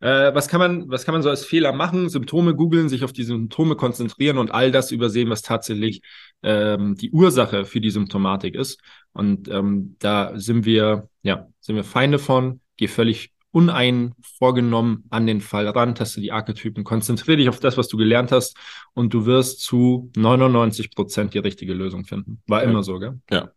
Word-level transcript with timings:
Äh, 0.00 0.32
was, 0.32 0.48
kann 0.48 0.60
man, 0.60 0.88
was 0.88 1.04
kann 1.04 1.12
man 1.12 1.22
so 1.22 1.30
als 1.30 1.44
Fehler 1.44 1.72
machen? 1.72 2.08
Symptome 2.08 2.54
googeln, 2.54 2.88
sich 2.88 3.04
auf 3.04 3.12
die 3.12 3.24
Symptome 3.24 3.74
konzentrieren 3.74 4.38
und 4.38 4.52
all 4.52 4.70
das 4.70 4.92
übersehen, 4.92 5.28
was 5.30 5.42
tatsächlich 5.42 6.02
ähm, 6.42 6.94
die 6.94 7.10
Ursache 7.10 7.64
für 7.64 7.80
die 7.80 7.90
Symptomatik 7.90 8.54
ist. 8.54 8.80
Und 9.12 9.48
ähm, 9.48 9.96
da 9.98 10.32
sind 10.38 10.64
wir, 10.64 11.08
ja, 11.22 11.48
sind 11.60 11.76
wir 11.76 11.84
Feinde 11.84 12.18
von. 12.18 12.60
Geh 12.76 12.86
völlig 12.86 13.32
uneinvorgenommen 13.50 15.04
an 15.10 15.26
den 15.26 15.40
Fall 15.40 15.66
ran, 15.68 15.94
teste 15.94 16.20
die 16.20 16.32
Archetypen, 16.32 16.84
konzentriere 16.84 17.38
dich 17.38 17.48
auf 17.48 17.58
das, 17.58 17.76
was 17.76 17.88
du 17.88 17.96
gelernt 17.96 18.30
hast 18.30 18.56
und 18.94 19.12
du 19.14 19.26
wirst 19.26 19.62
zu 19.62 20.12
99 20.16 20.94
Prozent 20.94 21.34
die 21.34 21.38
richtige 21.38 21.72
Lösung 21.72 22.04
finden. 22.04 22.40
War 22.46 22.62
ja. 22.62 22.70
immer 22.70 22.82
so, 22.82 22.98
gell? 22.98 23.18
Ja. 23.30 23.50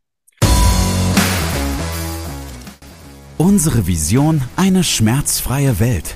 Unsere 3.38 3.86
Vision, 3.86 4.42
eine 4.56 4.84
schmerzfreie 4.84 5.80
Welt. 5.80 6.16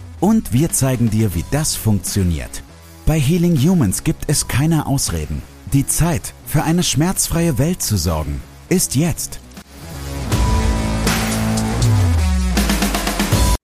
Und 0.21 0.53
wir 0.53 0.69
zeigen 0.69 1.09
dir, 1.09 1.33
wie 1.33 1.43
das 1.49 1.75
funktioniert. 1.75 2.61
Bei 3.07 3.19
Healing 3.19 3.57
Humans 3.57 4.03
gibt 4.03 4.25
es 4.27 4.47
keine 4.47 4.85
Ausreden. 4.85 5.41
Die 5.73 5.87
Zeit, 5.87 6.35
für 6.45 6.61
eine 6.61 6.83
schmerzfreie 6.83 7.57
Welt 7.57 7.81
zu 7.81 7.97
sorgen, 7.97 8.39
ist 8.69 8.95
jetzt. 8.95 9.39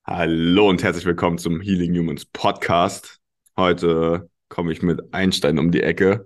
Hallo 0.03 0.67
und 0.67 0.81
herzlich 0.81 1.05
willkommen 1.05 1.38
zum 1.38 1.61
Healing 1.61 1.95
Humans 1.95 2.25
Podcast. 2.25 3.19
Heute 3.55 4.28
komme 4.50 4.72
ich 4.72 4.81
mit 4.81 5.13
Einstein 5.13 5.59
um 5.59 5.69
die 5.69 5.83
Ecke. 5.83 6.25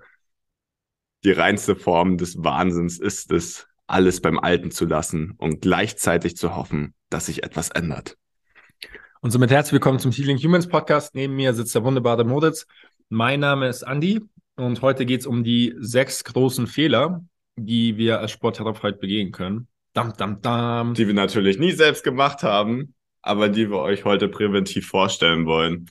Die 1.26 1.34
reinste 1.34 1.76
Form 1.76 2.18
des 2.18 2.42
Wahnsinns 2.42 3.00
ist 3.00 3.34
es, 3.34 3.68
alles 3.86 4.22
beim 4.22 4.40
Alten 4.40 4.72
zu 4.72 4.86
lassen 4.86 5.34
und 5.38 5.59
gleichzeitig 5.59 6.38
zu 6.38 6.56
hoffen, 6.56 6.94
dass 7.09 7.26
sich 7.26 7.44
etwas 7.44 7.70
ändert. 7.70 8.16
Und 9.24 9.30
somit 9.30 9.52
herzlich 9.52 9.74
willkommen 9.74 10.00
zum 10.00 10.12
Healing 10.12 10.40
Humans 10.40 10.68
Podcast. 10.68 11.14
Neben 11.14 11.36
mir 11.36 11.54
sitzt 11.54 11.76
der 11.76 11.84
wunderbare 11.84 12.24
Moritz. 12.24 12.66
Mein 13.10 13.40
Name 13.40 13.68
ist 13.68 13.84
Andy 13.84 14.20
und 14.56 14.82
heute 14.82 15.06
geht 15.06 15.20
es 15.20 15.28
um 15.28 15.44
die 15.44 15.76
sechs 15.78 16.24
großen 16.24 16.66
Fehler, 16.66 17.24
die 17.56 17.98
wir 17.98 18.20
als 18.20 18.32
Sporttherapeut 18.32 19.00
begehen 19.00 19.32
können. 19.32 19.68
Dam, 19.94 20.14
dam, 20.18 20.42
dam. 20.42 20.96
Die 20.96 21.06
wir 21.06 21.14
natürlich 21.14 21.60
nie 21.60 21.72
selbst 21.72 22.04
gemacht 22.04 22.42
haben, 22.42 22.96
aber 23.22 23.48
die 23.48 23.70
wir 23.70 23.78
euch 23.78 24.06
heute 24.06 24.28
präventiv 24.28 24.88
vorstellen 24.88 25.46
wollen. 25.46 25.86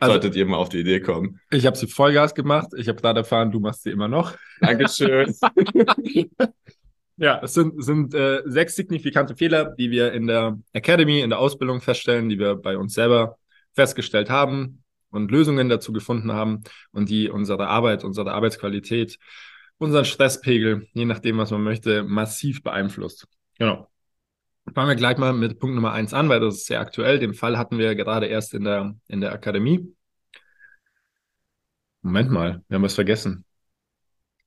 Also, 0.00 0.14
Solltet 0.14 0.34
ihr 0.34 0.46
mal 0.46 0.56
auf 0.56 0.68
die 0.68 0.80
Idee 0.80 0.98
kommen. 0.98 1.38
Ich 1.52 1.64
habe 1.64 1.78
sie 1.78 1.86
Vollgas 1.86 2.34
gemacht. 2.34 2.70
Ich 2.76 2.88
habe 2.88 3.00
gerade 3.00 3.20
erfahren, 3.20 3.52
du 3.52 3.60
machst 3.60 3.84
sie 3.84 3.90
immer 3.90 4.08
noch. 4.08 4.34
Dankeschön. 4.60 5.32
ja, 7.18 7.40
es 7.42 7.54
sind, 7.54 7.82
sind 7.84 8.14
äh, 8.14 8.42
sechs 8.46 8.76
signifikante 8.76 9.36
Fehler, 9.36 9.74
die 9.76 9.90
wir 9.90 10.12
in 10.12 10.28
der 10.28 10.58
Academy, 10.72 11.20
in 11.20 11.30
der 11.30 11.40
Ausbildung 11.40 11.80
feststellen, 11.80 12.28
die 12.28 12.38
wir 12.38 12.54
bei 12.54 12.78
uns 12.78 12.94
selber 12.94 13.38
festgestellt 13.74 14.30
haben 14.30 14.84
und 15.10 15.30
Lösungen 15.30 15.68
dazu 15.68 15.92
gefunden 15.92 16.32
haben 16.32 16.62
und 16.92 17.08
die 17.08 17.28
unsere 17.28 17.66
Arbeit, 17.66 18.04
unsere 18.04 18.32
Arbeitsqualität, 18.32 19.18
unseren 19.78 20.04
Stresspegel, 20.04 20.86
je 20.92 21.04
nachdem, 21.04 21.38
was 21.38 21.50
man 21.50 21.62
möchte, 21.62 22.04
massiv 22.04 22.62
beeinflusst. 22.62 23.26
Genau. 23.58 23.90
Fangen 24.72 24.88
wir 24.88 24.96
gleich 24.96 25.18
mal 25.18 25.32
mit 25.32 25.58
Punkt 25.58 25.74
Nummer 25.74 25.92
eins 25.92 26.14
an, 26.14 26.28
weil 26.28 26.40
das 26.40 26.56
ist 26.56 26.66
sehr 26.66 26.80
aktuell. 26.80 27.18
Den 27.18 27.34
Fall 27.34 27.58
hatten 27.58 27.78
wir 27.78 27.94
gerade 27.94 28.26
erst 28.26 28.54
in 28.54 28.64
der, 28.64 28.94
in 29.08 29.20
der 29.20 29.32
Akademie. 29.32 29.92
Moment 32.02 32.30
mal, 32.30 32.62
wir 32.68 32.76
haben 32.76 32.82
was 32.82 32.94
vergessen. 32.94 33.44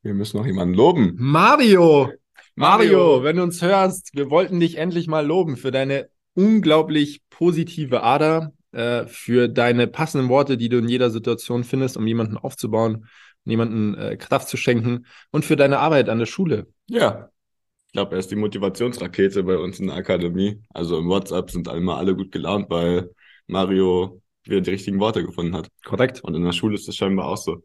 Wir 0.04 0.14
müssen 0.14 0.38
noch 0.38 0.46
jemanden 0.46 0.74
loben. 0.74 1.16
Mario! 1.18 2.12
Mario, 2.56 3.24
wenn 3.24 3.38
du 3.38 3.44
uns 3.44 3.62
hörst, 3.62 4.12
wir 4.14 4.30
wollten 4.30 4.60
dich 4.60 4.78
endlich 4.78 5.08
mal 5.08 5.26
loben 5.26 5.58
für 5.58 5.72
deine 5.72 6.10
unglaublich 6.34 7.22
positive 7.30 8.04
Ader, 8.04 8.54
äh, 8.72 9.06
für 9.06 9.48
deine 9.48 9.88
passenden 9.88 10.30
Worte, 10.30 10.58
die 10.58 10.70
du 10.70 10.78
in 10.78 10.88
jeder 10.88 11.10
Situation 11.10 11.64
findest, 11.64 11.98
um 11.98 12.08
jemanden 12.08 12.38
aufzubauen, 12.38 13.08
jemanden 13.46 13.96
äh, 13.96 14.18
Kraft 14.18 14.48
zu 14.48 14.58
schenken 14.58 15.06
und 15.32 15.46
für 15.46 15.56
deine 15.56 15.80
Arbeit 15.80 16.10
an 16.10 16.20
der 16.20 16.26
Schule. 16.26 16.68
Ja, 16.88 17.30
ich 17.88 17.94
glaube, 17.94 18.16
er 18.16 18.20
ist 18.20 18.32
die 18.32 18.38
Motivationsrakete 18.38 19.44
bei 19.44 19.58
uns 19.58 19.80
in 19.80 19.88
der 19.88 19.98
Akademie. 19.98 20.62
Also 20.70 20.98
im 20.98 21.10
WhatsApp 21.10 21.52
sind 21.52 21.68
immer 21.68 21.98
alle 21.98 22.16
gut 22.16 22.32
gelaunt, 22.32 22.70
weil 22.70 23.10
Mario 23.48 24.22
wieder 24.44 24.62
die 24.62 24.70
richtigen 24.70 25.00
Worte 25.02 25.26
gefunden 25.26 25.56
hat. 25.56 25.68
Korrekt. 25.84 26.24
Und 26.24 26.36
in 26.36 26.44
der 26.46 26.54
Schule 26.54 26.76
ist 26.76 26.88
das 26.88 26.96
scheinbar 26.96 27.28
auch 27.28 27.36
so. 27.36 27.64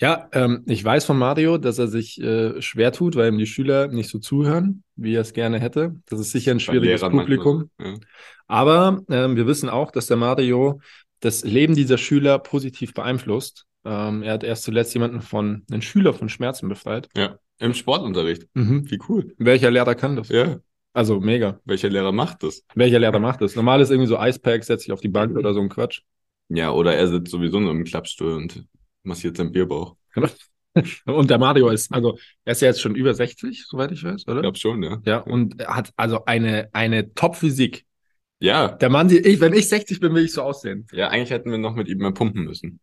Ja, 0.00 0.28
ähm, 0.32 0.62
ich 0.66 0.84
weiß 0.84 1.04
von 1.04 1.18
Mario, 1.18 1.58
dass 1.58 1.78
er 1.78 1.88
sich 1.88 2.20
äh, 2.20 2.62
schwer 2.62 2.92
tut, 2.92 3.16
weil 3.16 3.32
ihm 3.32 3.38
die 3.38 3.46
Schüler 3.46 3.88
nicht 3.88 4.08
so 4.08 4.18
zuhören, 4.18 4.84
wie 4.94 5.14
er 5.14 5.22
es 5.22 5.32
gerne 5.32 5.58
hätte. 5.58 5.96
Das 6.08 6.20
ist 6.20 6.30
sicher 6.30 6.52
ein 6.52 6.60
schwieriges 6.60 7.00
Publikum. 7.00 7.70
Ja. 7.80 7.94
Aber 8.46 9.02
ähm, 9.10 9.36
wir 9.36 9.46
wissen 9.46 9.68
auch, 9.68 9.90
dass 9.90 10.06
der 10.06 10.16
Mario 10.16 10.80
das 11.20 11.42
Leben 11.42 11.74
dieser 11.74 11.98
Schüler 11.98 12.38
positiv 12.38 12.94
beeinflusst. 12.94 13.66
Ähm, 13.84 14.22
er 14.22 14.34
hat 14.34 14.44
erst 14.44 14.62
zuletzt 14.62 14.94
jemanden 14.94 15.20
von, 15.20 15.64
einen 15.70 15.82
Schüler 15.82 16.14
von 16.14 16.28
Schmerzen 16.28 16.68
befreit. 16.68 17.08
Ja. 17.16 17.38
Im 17.58 17.74
Sportunterricht. 17.74 18.46
Mhm. 18.54 18.88
Wie 18.88 19.00
cool. 19.08 19.34
Welcher 19.38 19.72
Lehrer 19.72 19.96
kann 19.96 20.14
das? 20.14 20.28
Ja. 20.28 20.60
Also 20.92 21.18
mega. 21.20 21.60
Welcher 21.64 21.88
Lehrer 21.88 22.12
macht 22.12 22.44
das? 22.44 22.64
Welcher 22.74 23.00
Lehrer 23.00 23.18
macht 23.18 23.40
das? 23.40 23.56
Normal 23.56 23.80
ist 23.80 23.90
irgendwie 23.90 24.08
so 24.08 24.18
Icepack, 24.18 24.62
setzt 24.62 24.84
sich 24.84 24.92
auf 24.92 25.00
die 25.00 25.08
Bank 25.08 25.36
oder 25.36 25.54
so 25.54 25.60
ein 25.60 25.68
Quatsch. 25.68 26.02
Ja, 26.48 26.70
oder 26.70 26.94
er 26.94 27.08
sitzt 27.08 27.30
sowieso 27.30 27.58
nur 27.58 27.72
im 27.72 27.84
Klappstuhl 27.84 28.32
und 28.32 28.64
massiert 29.08 29.36
seinen 29.36 29.52
Bierbauch. 29.52 29.96
und 31.06 31.30
der 31.30 31.38
Mario 31.38 31.68
ist, 31.68 31.92
also 31.92 32.18
er 32.44 32.52
ist 32.52 32.62
ja 32.62 32.68
jetzt 32.68 32.80
schon 32.80 32.94
über 32.94 33.12
60, 33.14 33.66
soweit 33.66 33.90
ich 33.92 34.04
weiß, 34.04 34.28
oder? 34.28 34.36
Ich 34.36 34.42
glaube 34.42 34.58
schon, 34.58 34.82
ja. 34.82 34.98
Ja, 35.04 35.18
und 35.18 35.60
er 35.60 35.74
hat 35.74 35.92
also 35.96 36.24
eine, 36.24 36.68
eine 36.72 37.12
Top-Physik. 37.14 37.84
Ja. 38.40 38.68
Der 38.68 38.88
Mann, 38.88 39.08
die, 39.08 39.18
ich, 39.18 39.40
wenn 39.40 39.52
ich 39.52 39.68
60 39.68 39.98
bin, 39.98 40.14
will 40.14 40.24
ich 40.24 40.32
so 40.32 40.42
aussehen. 40.42 40.86
Ja, 40.92 41.08
eigentlich 41.08 41.30
hätten 41.30 41.50
wir 41.50 41.58
noch 41.58 41.74
mit 41.74 41.88
ihm 41.88 41.98
mehr 41.98 42.12
pumpen 42.12 42.44
müssen. 42.44 42.80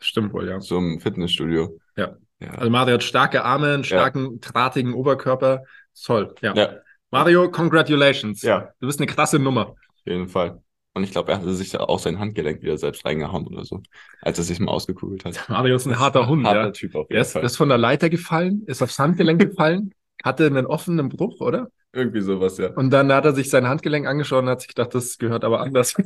Stimmt 0.00 0.32
wohl, 0.32 0.48
ja. 0.48 0.60
So 0.60 0.78
im 0.78 1.00
Fitnessstudio. 1.00 1.78
Ja. 1.96 2.16
Ja. 2.40 2.50
Also 2.50 2.70
Mario 2.70 2.94
hat 2.94 3.02
starke 3.02 3.44
Arme, 3.44 3.74
einen 3.74 3.84
starken, 3.84 4.32
ja. 4.32 4.38
drahtigen 4.40 4.92
Oberkörper. 4.94 5.64
Toll, 6.04 6.34
ja. 6.40 6.54
ja. 6.54 6.76
Mario, 7.10 7.50
congratulations. 7.50 8.42
Ja. 8.42 8.72
Du 8.80 8.86
bist 8.86 9.00
eine 9.00 9.06
krasse 9.06 9.38
Nummer. 9.38 9.70
Auf 9.70 10.06
jeden 10.06 10.28
Fall. 10.28 10.62
Und 10.98 11.04
ich 11.04 11.12
glaube, 11.12 11.30
er 11.30 11.38
hatte 11.38 11.54
sich 11.54 11.78
auch 11.78 12.00
sein 12.00 12.18
Handgelenk 12.18 12.60
wieder 12.60 12.76
selbst 12.76 13.04
reingehauen 13.04 13.46
oder 13.46 13.64
so, 13.64 13.80
als 14.20 14.36
er 14.36 14.44
sich 14.44 14.58
mal 14.58 14.72
ausgekugelt 14.72 15.24
hat. 15.24 15.48
Mario 15.48 15.76
ist 15.76 15.86
ein 15.86 15.98
harter 15.98 16.26
Hund, 16.26 16.44
harter 16.44 16.64
ja. 16.64 16.70
Typ 16.72 16.96
auf 16.96 17.08
jeden 17.08 17.16
er 17.16 17.22
ist, 17.22 17.32
Fall. 17.32 17.44
ist 17.44 17.56
von 17.56 17.68
der 17.68 17.78
Leiter 17.78 18.10
gefallen, 18.10 18.64
ist 18.66 18.82
aufs 18.82 18.98
Handgelenk 18.98 19.40
gefallen, 19.40 19.94
hatte 20.24 20.44
einen 20.46 20.66
offenen 20.66 21.08
Bruch, 21.08 21.40
oder? 21.40 21.68
Irgendwie 21.92 22.20
sowas, 22.20 22.58
ja. 22.58 22.70
Und 22.74 22.90
dann 22.90 23.12
hat 23.12 23.24
er 23.24 23.32
sich 23.32 23.48
sein 23.48 23.68
Handgelenk 23.68 24.08
angeschaut 24.08 24.42
und 24.42 24.48
hat 24.48 24.60
sich 24.60 24.68
gedacht, 24.68 24.92
das 24.92 25.18
gehört 25.18 25.44
aber 25.44 25.60
anders. 25.60 25.94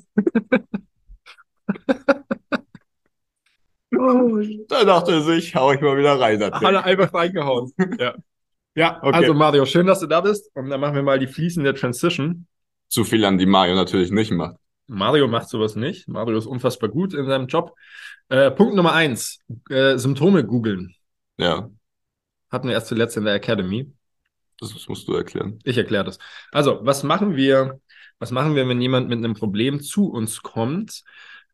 da 3.90 4.84
dachte 4.84 5.12
er 5.12 5.22
sich, 5.22 5.54
hau 5.54 5.72
ich 5.72 5.80
mal 5.80 5.96
wieder 5.96 6.20
rein. 6.20 6.38
Hat 6.42 6.62
er 6.62 6.84
einfach 6.84 7.14
reingehauen. 7.14 7.72
ja. 7.98 8.14
Ja, 8.74 8.98
okay. 9.02 9.16
also 9.16 9.34
Mario, 9.34 9.66
schön, 9.66 9.86
dass 9.86 10.00
du 10.00 10.06
da 10.06 10.20
bist. 10.20 10.50
Und 10.54 10.70
dann 10.70 10.80
machen 10.80 10.94
wir 10.94 11.02
mal 11.02 11.18
die 11.18 11.26
fließende 11.26 11.74
Transition. 11.74 12.46
Zu 12.88 13.04
viel 13.04 13.24
an 13.24 13.38
die 13.38 13.46
Mario 13.46 13.74
natürlich 13.74 14.10
nicht 14.10 14.32
macht. 14.32 14.56
Mario 14.92 15.26
macht 15.26 15.48
sowas 15.48 15.74
nicht. 15.74 16.06
Mario 16.06 16.38
ist 16.38 16.46
unfassbar 16.46 16.90
gut 16.90 17.14
in 17.14 17.26
seinem 17.26 17.46
Job. 17.46 17.74
Äh, 18.28 18.50
Punkt 18.50 18.74
Nummer 18.74 18.92
eins: 18.92 19.38
äh, 19.70 19.96
Symptome 19.96 20.44
googeln. 20.44 20.94
Ja. 21.38 21.70
Hatten 22.50 22.68
wir 22.68 22.74
erst 22.74 22.88
zuletzt 22.88 23.16
in 23.16 23.24
der 23.24 23.34
Academy. 23.34 23.92
Das 24.60 24.86
musst 24.86 25.08
du 25.08 25.14
erklären. 25.14 25.58
Ich 25.64 25.76
erkläre 25.76 26.04
das. 26.04 26.18
Also, 26.52 26.80
was 26.82 27.02
machen 27.02 27.34
wir? 27.34 27.80
Was 28.18 28.30
machen 28.30 28.54
wir, 28.54 28.68
wenn 28.68 28.80
jemand 28.80 29.08
mit 29.08 29.18
einem 29.18 29.34
Problem 29.34 29.80
zu 29.80 30.08
uns 30.10 30.42
kommt, 30.42 31.02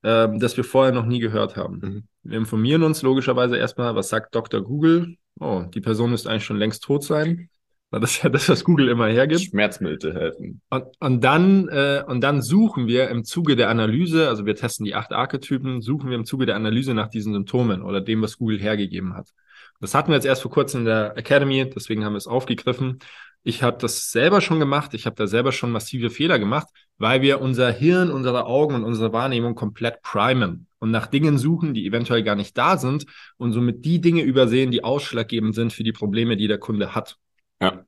äh, 0.02 0.28
das 0.36 0.56
wir 0.56 0.64
vorher 0.64 0.92
noch 0.92 1.06
nie 1.06 1.20
gehört 1.20 1.56
haben? 1.56 1.78
Mhm. 1.78 2.08
Wir 2.24 2.38
informieren 2.38 2.82
uns 2.82 3.02
logischerweise 3.02 3.56
erstmal, 3.56 3.94
was 3.94 4.08
sagt 4.08 4.34
Dr. 4.34 4.60
Google? 4.62 5.16
Oh, 5.40 5.64
die 5.72 5.80
Person 5.80 6.10
müsste 6.10 6.28
eigentlich 6.28 6.44
schon 6.44 6.58
längst 6.58 6.82
tot 6.82 7.04
sein. 7.04 7.48
Das 7.90 8.10
ist 8.10 8.22
ja 8.22 8.28
das, 8.28 8.48
was 8.48 8.64
Google 8.64 8.88
immer 8.88 9.06
hergibt. 9.06 9.40
Schmerzmittel 9.40 10.14
helfen. 10.14 10.60
Und, 10.68 10.84
und, 11.00 11.24
dann, 11.24 11.68
äh, 11.68 12.04
und 12.06 12.20
dann 12.20 12.42
suchen 12.42 12.86
wir 12.86 13.08
im 13.08 13.24
Zuge 13.24 13.56
der 13.56 13.70
Analyse, 13.70 14.28
also 14.28 14.44
wir 14.44 14.54
testen 14.54 14.84
die 14.84 14.94
acht 14.94 15.12
Archetypen, 15.12 15.80
suchen 15.80 16.10
wir 16.10 16.16
im 16.16 16.26
Zuge 16.26 16.44
der 16.44 16.56
Analyse 16.56 16.92
nach 16.92 17.08
diesen 17.08 17.32
Symptomen 17.32 17.82
oder 17.82 18.02
dem, 18.02 18.20
was 18.20 18.36
Google 18.36 18.58
hergegeben 18.58 19.14
hat. 19.14 19.32
Das 19.80 19.94
hatten 19.94 20.08
wir 20.08 20.16
jetzt 20.16 20.26
erst 20.26 20.42
vor 20.42 20.50
kurzem 20.50 20.80
in 20.80 20.86
der 20.86 21.16
Academy, 21.16 21.70
deswegen 21.74 22.04
haben 22.04 22.12
wir 22.12 22.18
es 22.18 22.26
aufgegriffen. 22.26 22.98
Ich 23.42 23.62
habe 23.62 23.78
das 23.80 24.10
selber 24.10 24.40
schon 24.42 24.58
gemacht, 24.58 24.92
ich 24.92 25.06
habe 25.06 25.16
da 25.16 25.26
selber 25.26 25.52
schon 25.52 25.70
massive 25.70 26.10
Fehler 26.10 26.38
gemacht, 26.38 26.66
weil 26.98 27.22
wir 27.22 27.40
unser 27.40 27.70
Hirn, 27.70 28.10
unsere 28.10 28.44
Augen 28.44 28.74
und 28.74 28.84
unsere 28.84 29.12
Wahrnehmung 29.12 29.54
komplett 29.54 30.02
primen 30.02 30.66
und 30.78 30.90
nach 30.90 31.06
Dingen 31.06 31.38
suchen, 31.38 31.72
die 31.72 31.86
eventuell 31.86 32.22
gar 32.22 32.34
nicht 32.34 32.58
da 32.58 32.76
sind 32.76 33.06
und 33.38 33.52
somit 33.52 33.84
die 33.84 34.00
Dinge 34.00 34.22
übersehen, 34.22 34.72
die 34.72 34.84
ausschlaggebend 34.84 35.54
sind 35.54 35.72
für 35.72 35.84
die 35.84 35.92
Probleme, 35.92 36.36
die 36.36 36.48
der 36.48 36.58
Kunde 36.58 36.94
hat. 36.94 37.16
Ja. 37.60 37.84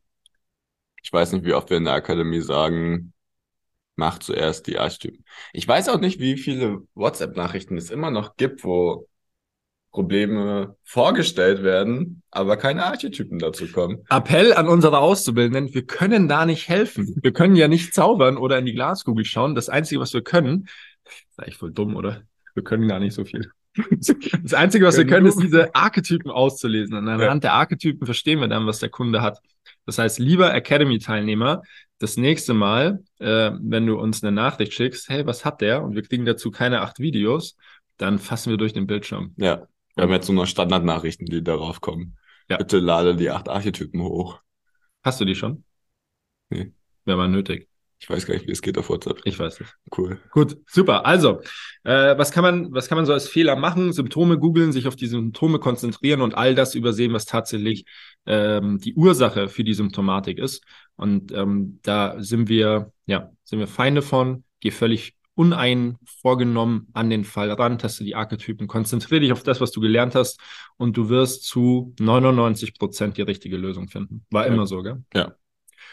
Ich 1.02 1.12
weiß 1.12 1.32
nicht, 1.32 1.44
wie 1.44 1.54
oft 1.54 1.70
wir 1.70 1.78
in 1.78 1.84
der 1.84 1.94
Akademie 1.94 2.40
sagen, 2.40 3.12
mach 3.96 4.18
zuerst 4.18 4.66
die 4.66 4.78
Archetypen. 4.78 5.24
Ich 5.52 5.66
weiß 5.66 5.88
auch 5.88 6.00
nicht, 6.00 6.20
wie 6.20 6.36
viele 6.36 6.82
WhatsApp-Nachrichten 6.94 7.76
es 7.76 7.90
immer 7.90 8.10
noch 8.10 8.36
gibt, 8.36 8.64
wo 8.64 9.06
Probleme 9.90 10.76
vorgestellt 10.84 11.62
werden, 11.62 12.22
aber 12.30 12.56
keine 12.56 12.84
Archetypen 12.84 13.38
dazu 13.38 13.66
kommen. 13.66 14.04
Appell 14.08 14.52
an 14.54 14.68
unsere 14.68 14.98
Auszubildenden, 14.98 15.74
wir 15.74 15.84
können 15.84 16.28
da 16.28 16.46
nicht 16.46 16.68
helfen. 16.68 17.18
Wir 17.22 17.32
können 17.32 17.56
ja 17.56 17.66
nicht 17.66 17.92
zaubern 17.92 18.36
oder 18.36 18.58
in 18.58 18.66
die 18.66 18.72
Glaskugel 18.72 19.24
schauen. 19.24 19.54
Das 19.54 19.68
Einzige, 19.68 20.00
was 20.00 20.12
wir 20.14 20.22
können, 20.22 20.68
ist 21.04 21.40
eigentlich 21.40 21.56
voll 21.56 21.72
dumm, 21.72 21.96
oder? 21.96 22.22
Wir 22.54 22.62
können 22.62 22.86
gar 22.86 23.00
nicht 23.00 23.14
so 23.14 23.24
viel. 23.24 23.50
Das 24.42 24.54
Einzige, 24.54 24.84
was 24.86 24.96
wir 24.96 25.06
können, 25.06 25.26
ist 25.26 25.40
diese 25.40 25.74
Archetypen 25.74 26.30
auszulesen. 26.30 26.96
Und 26.96 27.08
anhand 27.08 27.44
ja. 27.44 27.50
der 27.50 27.52
Archetypen 27.54 28.04
verstehen 28.04 28.40
wir 28.40 28.48
dann, 28.48 28.66
was 28.66 28.80
der 28.80 28.88
Kunde 28.88 29.22
hat. 29.22 29.40
Das 29.86 29.98
heißt, 29.98 30.18
lieber 30.18 30.54
Academy-Teilnehmer, 30.54 31.62
das 31.98 32.16
nächste 32.16 32.54
Mal, 32.54 33.02
äh, 33.18 33.52
wenn 33.60 33.86
du 33.86 33.98
uns 33.98 34.22
eine 34.22 34.32
Nachricht 34.32 34.72
schickst, 34.72 35.08
hey, 35.08 35.26
was 35.26 35.44
hat 35.44 35.60
der? 35.60 35.82
Und 35.82 35.94
wir 35.94 36.02
kriegen 36.02 36.24
dazu 36.24 36.50
keine 36.50 36.80
acht 36.80 36.98
Videos, 36.98 37.56
dann 37.96 38.18
fassen 38.18 38.50
wir 38.50 38.56
durch 38.56 38.72
den 38.72 38.86
Bildschirm. 38.86 39.34
Ja, 39.36 39.66
wir 39.94 40.04
haben 40.04 40.12
jetzt 40.12 40.28
nur 40.28 40.36
noch 40.42 40.46
Standardnachrichten, 40.46 41.26
die 41.26 41.42
darauf 41.42 41.80
kommen. 41.80 42.16
Ja. 42.48 42.56
Bitte 42.56 42.78
lade 42.78 43.16
die 43.16 43.30
acht 43.30 43.48
Archetypen 43.48 44.02
hoch. 44.02 44.40
Hast 45.02 45.20
du 45.20 45.24
die 45.24 45.34
schon? 45.34 45.64
Nee. 46.50 46.72
Wäre 47.04 47.16
mal 47.16 47.28
nötig. 47.28 47.69
Ich 48.00 48.08
weiß 48.08 48.26
gar 48.26 48.32
nicht, 48.32 48.46
wie 48.46 48.52
es 48.52 48.62
geht 48.62 48.78
auf 48.78 48.88
WhatsApp. 48.88 49.20
Ich 49.24 49.38
weiß 49.38 49.60
es. 49.60 49.68
Cool. 49.96 50.18
Gut, 50.30 50.56
super. 50.66 51.04
Also, 51.04 51.42
äh, 51.84 52.16
was 52.16 52.32
kann 52.32 52.42
man, 52.42 52.72
was 52.72 52.88
kann 52.88 52.96
man 52.96 53.04
so 53.04 53.12
als 53.12 53.28
Fehler 53.28 53.56
machen? 53.56 53.92
Symptome 53.92 54.38
googeln, 54.38 54.72
sich 54.72 54.88
auf 54.88 54.96
die 54.96 55.06
Symptome 55.06 55.58
konzentrieren 55.58 56.22
und 56.22 56.34
all 56.34 56.54
das 56.54 56.74
übersehen, 56.74 57.12
was 57.12 57.26
tatsächlich 57.26 57.84
ähm, 58.24 58.78
die 58.78 58.94
Ursache 58.94 59.48
für 59.48 59.64
die 59.64 59.74
Symptomatik 59.74 60.38
ist. 60.38 60.64
Und 60.96 61.30
ähm, 61.32 61.78
da 61.82 62.16
sind 62.22 62.48
wir, 62.48 62.90
ja, 63.04 63.30
sind 63.44 63.58
wir 63.58 63.66
Feinde 63.66 64.00
von. 64.00 64.44
Geh 64.60 64.70
völlig 64.70 65.14
uneinvorgenommen 65.34 66.88
an 66.92 67.08
den 67.08 67.24
Fall 67.24 67.50
ran, 67.50 67.78
teste 67.78 68.04
die 68.04 68.14
Archetypen, 68.14 68.66
konzentriere 68.66 69.20
dich 69.20 69.32
auf 69.32 69.42
das, 69.42 69.60
was 69.60 69.72
du 69.72 69.80
gelernt 69.80 70.14
hast 70.14 70.40
und 70.76 70.96
du 70.96 71.08
wirst 71.08 71.44
zu 71.44 71.94
99 71.98 72.78
Prozent 72.78 73.16
die 73.16 73.22
richtige 73.22 73.56
Lösung 73.56 73.88
finden. 73.88 74.26
War 74.30 74.46
ja. 74.46 74.52
immer 74.52 74.66
so, 74.66 74.82
gell? 74.82 75.02
Ja. 75.14 75.34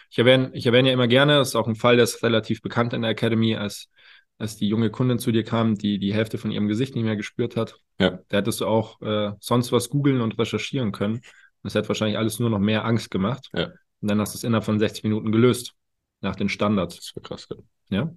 Ich 0.09 0.17
erwähne, 0.19 0.51
ich 0.53 0.65
erwähne 0.65 0.89
ja 0.89 0.93
immer 0.93 1.07
gerne, 1.07 1.37
das 1.37 1.49
ist 1.49 1.55
auch 1.55 1.67
ein 1.67 1.75
Fall, 1.75 1.95
der 1.95 2.03
ist 2.03 2.23
relativ 2.23 2.61
bekannt 2.61 2.93
in 2.93 3.01
der 3.01 3.11
Academy, 3.11 3.55
als, 3.55 3.89
als 4.37 4.55
die 4.55 4.67
junge 4.67 4.89
Kundin 4.89 5.19
zu 5.19 5.31
dir 5.31 5.43
kam, 5.43 5.75
die 5.77 5.99
die 5.99 6.13
Hälfte 6.13 6.37
von 6.37 6.51
ihrem 6.51 6.67
Gesicht 6.67 6.95
nicht 6.95 7.03
mehr 7.03 7.15
gespürt 7.15 7.55
hat. 7.55 7.79
Ja. 7.99 8.19
Da 8.29 8.37
hättest 8.37 8.61
du 8.61 8.67
auch 8.67 9.01
äh, 9.01 9.33
sonst 9.39 9.71
was 9.71 9.89
googeln 9.89 10.21
und 10.21 10.37
recherchieren 10.39 10.91
können. 10.91 11.21
Das 11.63 11.75
hätte 11.75 11.89
wahrscheinlich 11.89 12.17
alles 12.17 12.39
nur 12.39 12.49
noch 12.49 12.59
mehr 12.59 12.85
Angst 12.85 13.11
gemacht. 13.11 13.49
Ja. 13.53 13.71
Und 14.01 14.09
dann 14.09 14.21
hast 14.21 14.33
du 14.33 14.37
es 14.37 14.43
innerhalb 14.43 14.63
von 14.63 14.79
60 14.79 15.03
Minuten 15.03 15.31
gelöst. 15.31 15.73
Nach 16.21 16.35
den 16.35 16.49
Standards. 16.49 16.95
Das 16.95 17.15
war 17.15 17.23
krass. 17.23 17.47
Ja. 17.49 17.57
ja? 17.89 18.15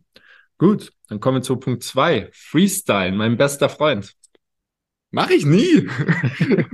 Gut, 0.56 0.92
dann 1.08 1.20
kommen 1.20 1.38
wir 1.38 1.42
zu 1.42 1.56
Punkt 1.56 1.82
zwei. 1.82 2.28
Freestyle, 2.32 3.12
mein 3.12 3.36
bester 3.36 3.68
Freund. 3.68 4.14
Mach 5.10 5.30
ich 5.30 5.44
nie. 5.44 5.88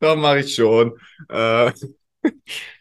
Doch, 0.00 0.16
mache 0.16 0.40
ich 0.40 0.54
schon. 0.54 0.98
Äh, 1.28 1.72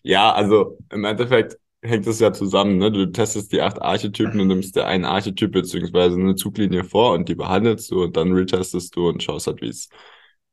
ja, 0.03 0.31
also 0.33 0.77
im 0.91 1.05
Endeffekt 1.05 1.57
hängt 1.81 2.07
es 2.07 2.19
ja 2.19 2.33
zusammen. 2.33 2.77
Ne? 2.77 2.91
Du 2.91 3.05
testest 3.11 3.51
die 3.51 3.61
acht 3.61 3.81
Archetypen 3.81 4.39
und 4.39 4.47
nimmst 4.47 4.75
dir 4.75 4.85
einen 4.85 5.05
Archetyp 5.05 5.51
beziehungsweise 5.51 6.15
eine 6.15 6.35
Zuglinie 6.35 6.83
vor 6.83 7.13
und 7.13 7.29
die 7.29 7.35
behandelst 7.35 7.91
du 7.91 8.03
und 8.03 8.17
dann 8.17 8.33
retestest 8.33 8.95
du 8.95 9.09
und 9.09 9.23
schaust 9.23 9.47
halt, 9.47 9.61
wie 9.61 9.69
es 9.69 9.89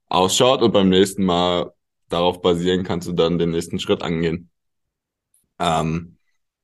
ausschaut. 0.09 0.62
Und 0.62 0.73
beim 0.73 0.88
nächsten 0.88 1.25
Mal 1.25 1.73
darauf 2.09 2.41
basieren 2.43 2.85
kannst 2.85 3.09
du 3.09 3.12
dann 3.12 3.38
den 3.38 3.50
nächsten 3.50 3.79
Schritt 3.81 4.03
angehen. 4.03 4.50
Ähm, 5.59 6.16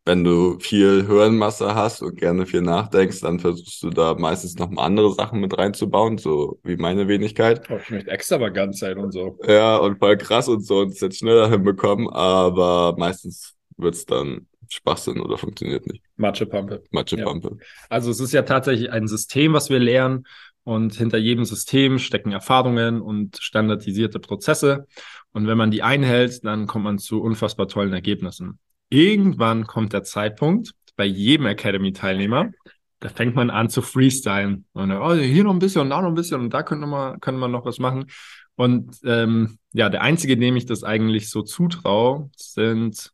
wenn 0.05 0.25
du 0.25 0.59
viel 0.59 1.07
Hirnmasse 1.07 1.75
hast 1.75 2.03
und 2.03 2.17
gerne 2.17 2.45
viel 2.47 2.63
nachdenkst, 2.63 3.21
dann 3.21 3.39
versuchst 3.39 3.83
du 3.83 3.91
da 3.91 4.15
meistens 4.15 4.57
noch 4.57 4.69
mal 4.69 4.85
andere 4.85 5.13
Sachen 5.13 5.41
mit 5.41 5.57
reinzubauen, 5.57 6.19
so 6.19 6.59
wie 6.65 6.77
meine 6.77 7.07
Wenigkeit. 7.07 7.69
Oh, 7.71 7.79
ich 7.81 7.91
möchte 7.91 8.11
extravagant 8.11 8.77
sein 8.77 8.99
und 8.99 9.13
so. 9.13 9.39
Ja, 9.47 9.77
und 9.77 9.99
voll 9.99 10.17
krass 10.17 10.49
und 10.49 10.67
so 10.67 10.81
und 10.81 10.89
es 10.93 11.01
jetzt 11.01 11.19
schneller 11.19 11.49
hinbekommen, 11.49 12.09
aber 12.11 12.97
meistens 12.99 13.55
wird's 13.77 14.05
dann 14.05 14.49
Schwachsinn 14.69 15.21
oder 15.21 15.39
funktioniert 15.39 15.87
nicht. 15.87 16.03
Matschepampe. 16.17 16.83
Matschepampe. 16.91 17.57
Ja. 17.61 17.67
Also 17.89 18.11
es 18.11 18.19
ist 18.19 18.33
ja 18.33 18.43
tatsächlich 18.43 18.91
ein 18.91 19.07
System, 19.07 19.53
was 19.53 19.71
wir 19.71 19.79
lernen 19.79 20.25
und 20.65 20.95
hinter 20.95 21.19
jedem 21.19 21.45
System 21.45 21.99
stecken 21.99 22.33
Erfahrungen 22.33 23.01
und 23.01 23.37
standardisierte 23.41 24.19
Prozesse. 24.19 24.87
Und 25.33 25.47
wenn 25.47 25.59
man 25.59 25.71
die 25.71 25.83
einhält, 25.83 26.45
dann 26.45 26.67
kommt 26.67 26.85
man 26.85 26.99
zu 26.99 27.23
unfassbar 27.23 27.69
tollen 27.69 27.93
Ergebnissen 27.93 28.59
irgendwann 28.93 29.67
kommt 29.67 29.93
der 29.93 30.05
Zeitpunkt 30.05 30.73
bei 30.97 31.06
jedem 31.06 31.47
Academy-Teilnehmer, 31.47 32.53
da 33.00 33.09
fängt 33.09 33.35
man 33.35 33.50
an 33.50 33.69
zu 33.69 33.83
freestylen. 33.83 34.67
Und 34.73 34.93
oh, 34.93 35.15
hier 35.15 35.44
noch 35.44 35.53
ein 35.53 35.59
bisschen 35.59 35.81
und 35.81 35.91
da 35.91 36.00
noch 36.00 36.09
ein 36.09 36.15
bisschen 36.15 36.41
und 36.41 36.50
da 36.50 36.62
könnte 36.62 36.87
man, 36.87 37.19
könnte 37.21 37.41
man 37.41 37.50
noch 37.50 37.65
was 37.65 37.79
machen. 37.79 38.06
Und 38.55 38.99
ähm, 39.05 39.59
ja, 39.73 39.89
der 39.89 40.03
einzige, 40.03 40.37
dem 40.37 40.56
ich 40.56 40.67
das 40.67 40.85
eigentlich 40.85 41.31
so 41.31 41.43
zutraue, 41.43 42.31
sind 42.37 43.11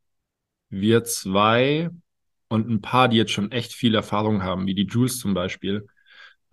wir 0.69 1.04
zwei 1.04 1.90
und 2.48 2.69
ein 2.69 2.80
paar, 2.80 3.08
die 3.08 3.16
jetzt 3.16 3.32
schon 3.32 3.52
echt 3.52 3.72
viel 3.72 3.94
Erfahrung 3.94 4.42
haben, 4.42 4.66
wie 4.66 4.75
die 4.75 4.86
Jules 4.86 5.19
zum 5.19 5.32
Beispiel. 5.32 5.86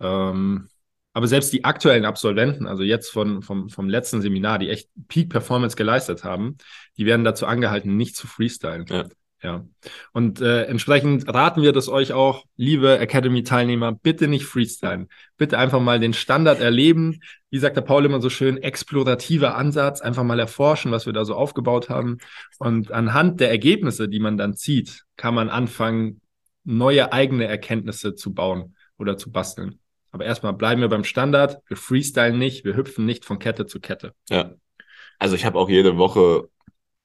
Ähm, 0.00 0.68
aber 1.16 1.28
selbst 1.28 1.50
die 1.50 1.64
aktuellen 1.64 2.04
Absolventen, 2.04 2.66
also 2.66 2.82
jetzt 2.82 3.08
von, 3.08 3.40
vom, 3.40 3.70
vom 3.70 3.88
letzten 3.88 4.20
Seminar, 4.20 4.58
die 4.58 4.68
echt 4.68 4.90
Peak 5.08 5.30
Performance 5.30 5.74
geleistet 5.74 6.24
haben, 6.24 6.58
die 6.98 7.06
werden 7.06 7.24
dazu 7.24 7.46
angehalten, 7.46 7.96
nicht 7.96 8.16
zu 8.16 8.26
freestylen. 8.26 8.84
Ja. 8.90 9.04
Ja. 9.42 9.64
Und 10.12 10.42
äh, 10.42 10.64
entsprechend 10.64 11.26
raten 11.32 11.62
wir 11.62 11.72
das 11.72 11.88
euch 11.88 12.12
auch, 12.12 12.44
liebe 12.56 12.98
Academy-Teilnehmer, 12.98 13.92
bitte 13.92 14.28
nicht 14.28 14.44
freestylen. 14.44 15.08
Bitte 15.38 15.56
einfach 15.56 15.80
mal 15.80 15.98
den 15.98 16.12
Standard 16.12 16.60
erleben. 16.60 17.20
Wie 17.48 17.60
sagt 17.60 17.78
der 17.78 17.82
Paul 17.82 18.04
immer 18.04 18.20
so 18.20 18.28
schön, 18.28 18.58
explorativer 18.58 19.56
Ansatz, 19.56 20.02
einfach 20.02 20.22
mal 20.22 20.38
erforschen, 20.38 20.92
was 20.92 21.06
wir 21.06 21.14
da 21.14 21.24
so 21.24 21.34
aufgebaut 21.34 21.88
haben. 21.88 22.18
Und 22.58 22.92
anhand 22.92 23.40
der 23.40 23.48
Ergebnisse, 23.48 24.10
die 24.10 24.20
man 24.20 24.36
dann 24.36 24.54
zieht, 24.54 25.04
kann 25.16 25.34
man 25.34 25.48
anfangen, 25.48 26.20
neue 26.64 27.10
eigene 27.14 27.46
Erkenntnisse 27.46 28.14
zu 28.14 28.34
bauen 28.34 28.76
oder 28.98 29.16
zu 29.16 29.32
basteln. 29.32 29.78
Aber 30.16 30.24
erstmal 30.24 30.54
bleiben 30.54 30.80
wir 30.80 30.88
beim 30.88 31.04
Standard. 31.04 31.58
Wir 31.68 31.76
freestylen 31.76 32.38
nicht, 32.38 32.64
wir 32.64 32.74
hüpfen 32.74 33.04
nicht 33.04 33.26
von 33.26 33.38
Kette 33.38 33.66
zu 33.66 33.80
Kette. 33.80 34.14
Ja. 34.30 34.54
Also 35.18 35.36
ich 35.36 35.44
habe 35.44 35.58
auch 35.58 35.68
jede 35.68 35.98
Woche 35.98 36.48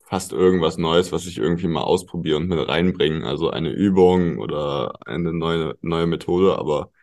fast 0.06 0.32
irgendwas 0.32 0.78
Neues, 0.78 1.12
was 1.12 1.26
ich 1.26 1.38
irgendwie 1.38 1.68
mal 1.68 1.82
ausprobiere 1.82 2.38
und 2.38 2.48
mit 2.48 2.70
reinbringe. 2.70 3.28
Also 3.28 3.50
eine 3.50 3.70
Übung 3.70 4.38
oder 4.38 4.94
eine 5.06 5.34
neue, 5.34 5.76
neue 5.82 6.08
Methode, 6.08 6.58
aber 6.58 6.94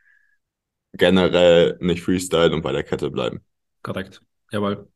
generell 0.95 1.77
nicht 1.79 2.03
Freestyle 2.03 2.55
und 2.55 2.63
bei 2.63 2.73
der 2.73 2.85
Kette 2.85 3.11
bleiben. 3.11 3.45
Korrekt. 3.83 4.23
Jawohl. 4.51 4.89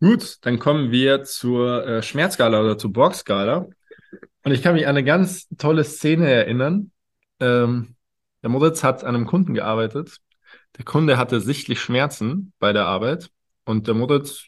Gut, 0.00 0.36
dann 0.42 0.58
kommen 0.58 0.90
wir 0.90 1.24
zur 1.24 1.86
äh, 1.86 2.02
Schmerzskala 2.02 2.60
oder 2.60 2.76
zur 2.76 2.92
Borgskala. 2.92 3.68
Und 4.44 4.52
ich 4.52 4.62
kann 4.62 4.74
mich 4.74 4.86
an 4.86 4.96
eine 4.96 5.04
ganz 5.04 5.48
tolle 5.56 5.84
Szene 5.84 6.30
erinnern. 6.30 6.90
Ähm, 7.40 7.96
der 8.42 8.50
Moritz 8.50 8.84
hat 8.84 9.02
an 9.02 9.14
einem 9.14 9.26
Kunden 9.26 9.54
gearbeitet 9.54 10.20
der 10.78 10.84
Kunde 10.84 11.18
hatte 11.18 11.40
sichtlich 11.40 11.80
Schmerzen 11.80 12.52
bei 12.58 12.72
der 12.72 12.86
Arbeit 12.86 13.30
und 13.64 13.86
der 13.86 13.94
Moritz 13.94 14.46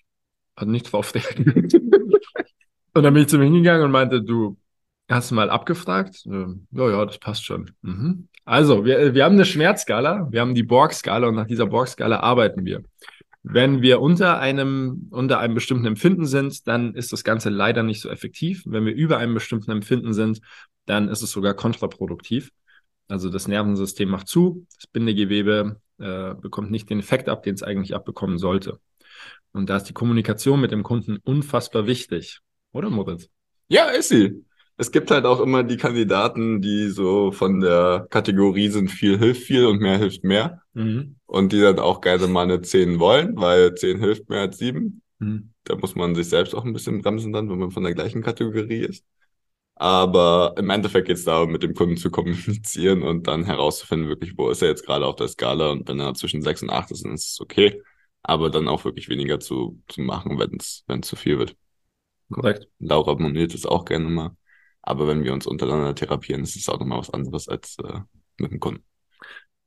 hat 0.56 0.68
nicht 0.68 0.92
drauf 0.92 1.12
und 1.14 3.02
dann 3.02 3.14
bin 3.14 3.22
ich 3.22 3.28
zu 3.28 3.36
ihm 3.36 3.42
hingegangen 3.42 3.84
und 3.84 3.90
meinte, 3.90 4.22
du 4.22 4.56
hast 5.08 5.30
du 5.30 5.34
mal 5.34 5.50
abgefragt? 5.50 6.24
Ja, 6.24 6.90
ja, 6.90 7.04
das 7.04 7.18
passt 7.18 7.44
schon. 7.44 7.70
Mhm. 7.82 8.28
Also, 8.44 8.84
wir, 8.84 9.14
wir 9.14 9.24
haben 9.24 9.34
eine 9.34 9.44
Schmerzskala, 9.44 10.28
wir 10.30 10.40
haben 10.40 10.54
die 10.54 10.62
Borg-Skala 10.62 11.28
und 11.28 11.34
nach 11.34 11.46
dieser 11.46 11.66
Borg-Skala 11.66 12.20
arbeiten 12.20 12.64
wir. 12.64 12.82
Wenn 13.42 13.82
wir 13.82 14.00
unter 14.00 14.38
einem, 14.38 15.08
unter 15.10 15.38
einem 15.38 15.54
bestimmten 15.54 15.86
Empfinden 15.86 16.26
sind, 16.26 16.66
dann 16.66 16.94
ist 16.94 17.12
das 17.12 17.24
Ganze 17.24 17.50
leider 17.50 17.82
nicht 17.82 18.00
so 18.00 18.08
effektiv. 18.08 18.62
Wenn 18.66 18.86
wir 18.86 18.94
über 18.94 19.18
einem 19.18 19.34
bestimmten 19.34 19.70
Empfinden 19.70 20.14
sind, 20.14 20.40
dann 20.86 21.08
ist 21.08 21.22
es 21.22 21.30
sogar 21.30 21.54
kontraproduktiv. 21.54 22.50
Also 23.08 23.28
das 23.28 23.48
Nervensystem 23.48 24.08
macht 24.08 24.28
zu, 24.28 24.66
das 24.76 24.86
Bindegewebe 24.86 25.78
äh, 25.98 26.34
bekommt 26.34 26.70
nicht 26.70 26.90
den 26.90 27.00
Effekt 27.00 27.28
ab, 27.28 27.42
den 27.42 27.54
es 27.54 27.62
eigentlich 27.62 27.94
abbekommen 27.94 28.38
sollte. 28.38 28.80
Und 29.52 29.70
da 29.70 29.76
ist 29.76 29.84
die 29.84 29.92
Kommunikation 29.92 30.60
mit 30.60 30.72
dem 30.72 30.82
Kunden 30.82 31.18
unfassbar 31.22 31.86
wichtig. 31.86 32.40
Oder 32.72 32.90
Moritz? 32.90 33.28
Ja, 33.68 33.88
ist 33.90 34.08
sie. 34.08 34.44
Es 34.76 34.90
gibt 34.90 35.12
halt 35.12 35.24
auch 35.24 35.40
immer 35.40 35.62
die 35.62 35.76
Kandidaten, 35.76 36.60
die 36.60 36.88
so 36.88 37.30
von 37.30 37.60
der 37.60 38.08
Kategorie 38.10 38.68
sind, 38.68 38.90
viel 38.90 39.18
hilft 39.18 39.42
viel 39.42 39.66
und 39.66 39.80
mehr 39.80 39.98
hilft 39.98 40.24
mehr. 40.24 40.62
Mhm. 40.72 41.16
Und 41.26 41.52
die 41.52 41.60
dann 41.60 41.78
auch 41.78 42.00
gerne 42.00 42.26
mal 42.26 42.42
eine 42.42 42.60
10 42.60 42.98
wollen, 42.98 43.36
weil 43.36 43.74
10 43.74 44.00
hilft 44.00 44.28
mehr 44.28 44.40
als 44.40 44.58
7. 44.58 45.00
Mhm. 45.20 45.50
Da 45.62 45.76
muss 45.76 45.94
man 45.94 46.16
sich 46.16 46.28
selbst 46.28 46.54
auch 46.54 46.64
ein 46.64 46.72
bisschen 46.72 47.02
bremsen 47.02 47.32
dann, 47.32 47.48
wenn 47.48 47.58
man 47.58 47.70
von 47.70 47.84
der 47.84 47.94
gleichen 47.94 48.22
Kategorie 48.22 48.80
ist. 48.80 49.04
Aber 49.76 50.54
im 50.56 50.70
Endeffekt 50.70 51.08
geht 51.08 51.16
es 51.16 51.24
darum, 51.24 51.50
mit 51.50 51.62
dem 51.62 51.74
Kunden 51.74 51.96
zu 51.96 52.10
kommunizieren 52.10 53.02
und 53.02 53.26
dann 53.26 53.44
herauszufinden, 53.44 54.08
wirklich, 54.08 54.34
wo 54.36 54.48
ist 54.50 54.62
er 54.62 54.68
jetzt 54.68 54.86
gerade 54.86 55.06
auf 55.06 55.16
der 55.16 55.28
Skala. 55.28 55.70
Und 55.70 55.88
wenn 55.88 56.00
er 56.00 56.14
zwischen 56.14 56.42
sechs 56.42 56.62
und 56.62 56.70
acht 56.70 56.90
ist, 56.90 57.04
dann 57.04 57.14
ist 57.14 57.32
es 57.32 57.40
okay. 57.40 57.82
Aber 58.22 58.50
dann 58.50 58.68
auch 58.68 58.84
wirklich 58.84 59.08
weniger 59.08 59.40
zu, 59.40 59.82
zu 59.88 60.00
machen, 60.00 60.38
wenn 60.38 60.56
es 60.58 60.84
zu 61.02 61.16
viel 61.16 61.38
wird. 61.38 61.56
Korrekt. 62.30 62.68
Laura 62.78 63.14
moniert 63.14 63.54
es 63.54 63.66
auch 63.66 63.84
gerne 63.84 64.08
mal. 64.08 64.30
Aber 64.80 65.08
wenn 65.08 65.24
wir 65.24 65.32
uns 65.32 65.46
untereinander 65.46 65.94
therapieren, 65.94 66.42
ist 66.42 66.56
es 66.56 66.68
auch 66.68 66.78
nochmal 66.78 66.98
was 66.98 67.10
anderes 67.10 67.48
als 67.48 67.76
äh, 67.82 68.00
mit 68.38 68.52
dem 68.52 68.60
Kunden. 68.60 68.84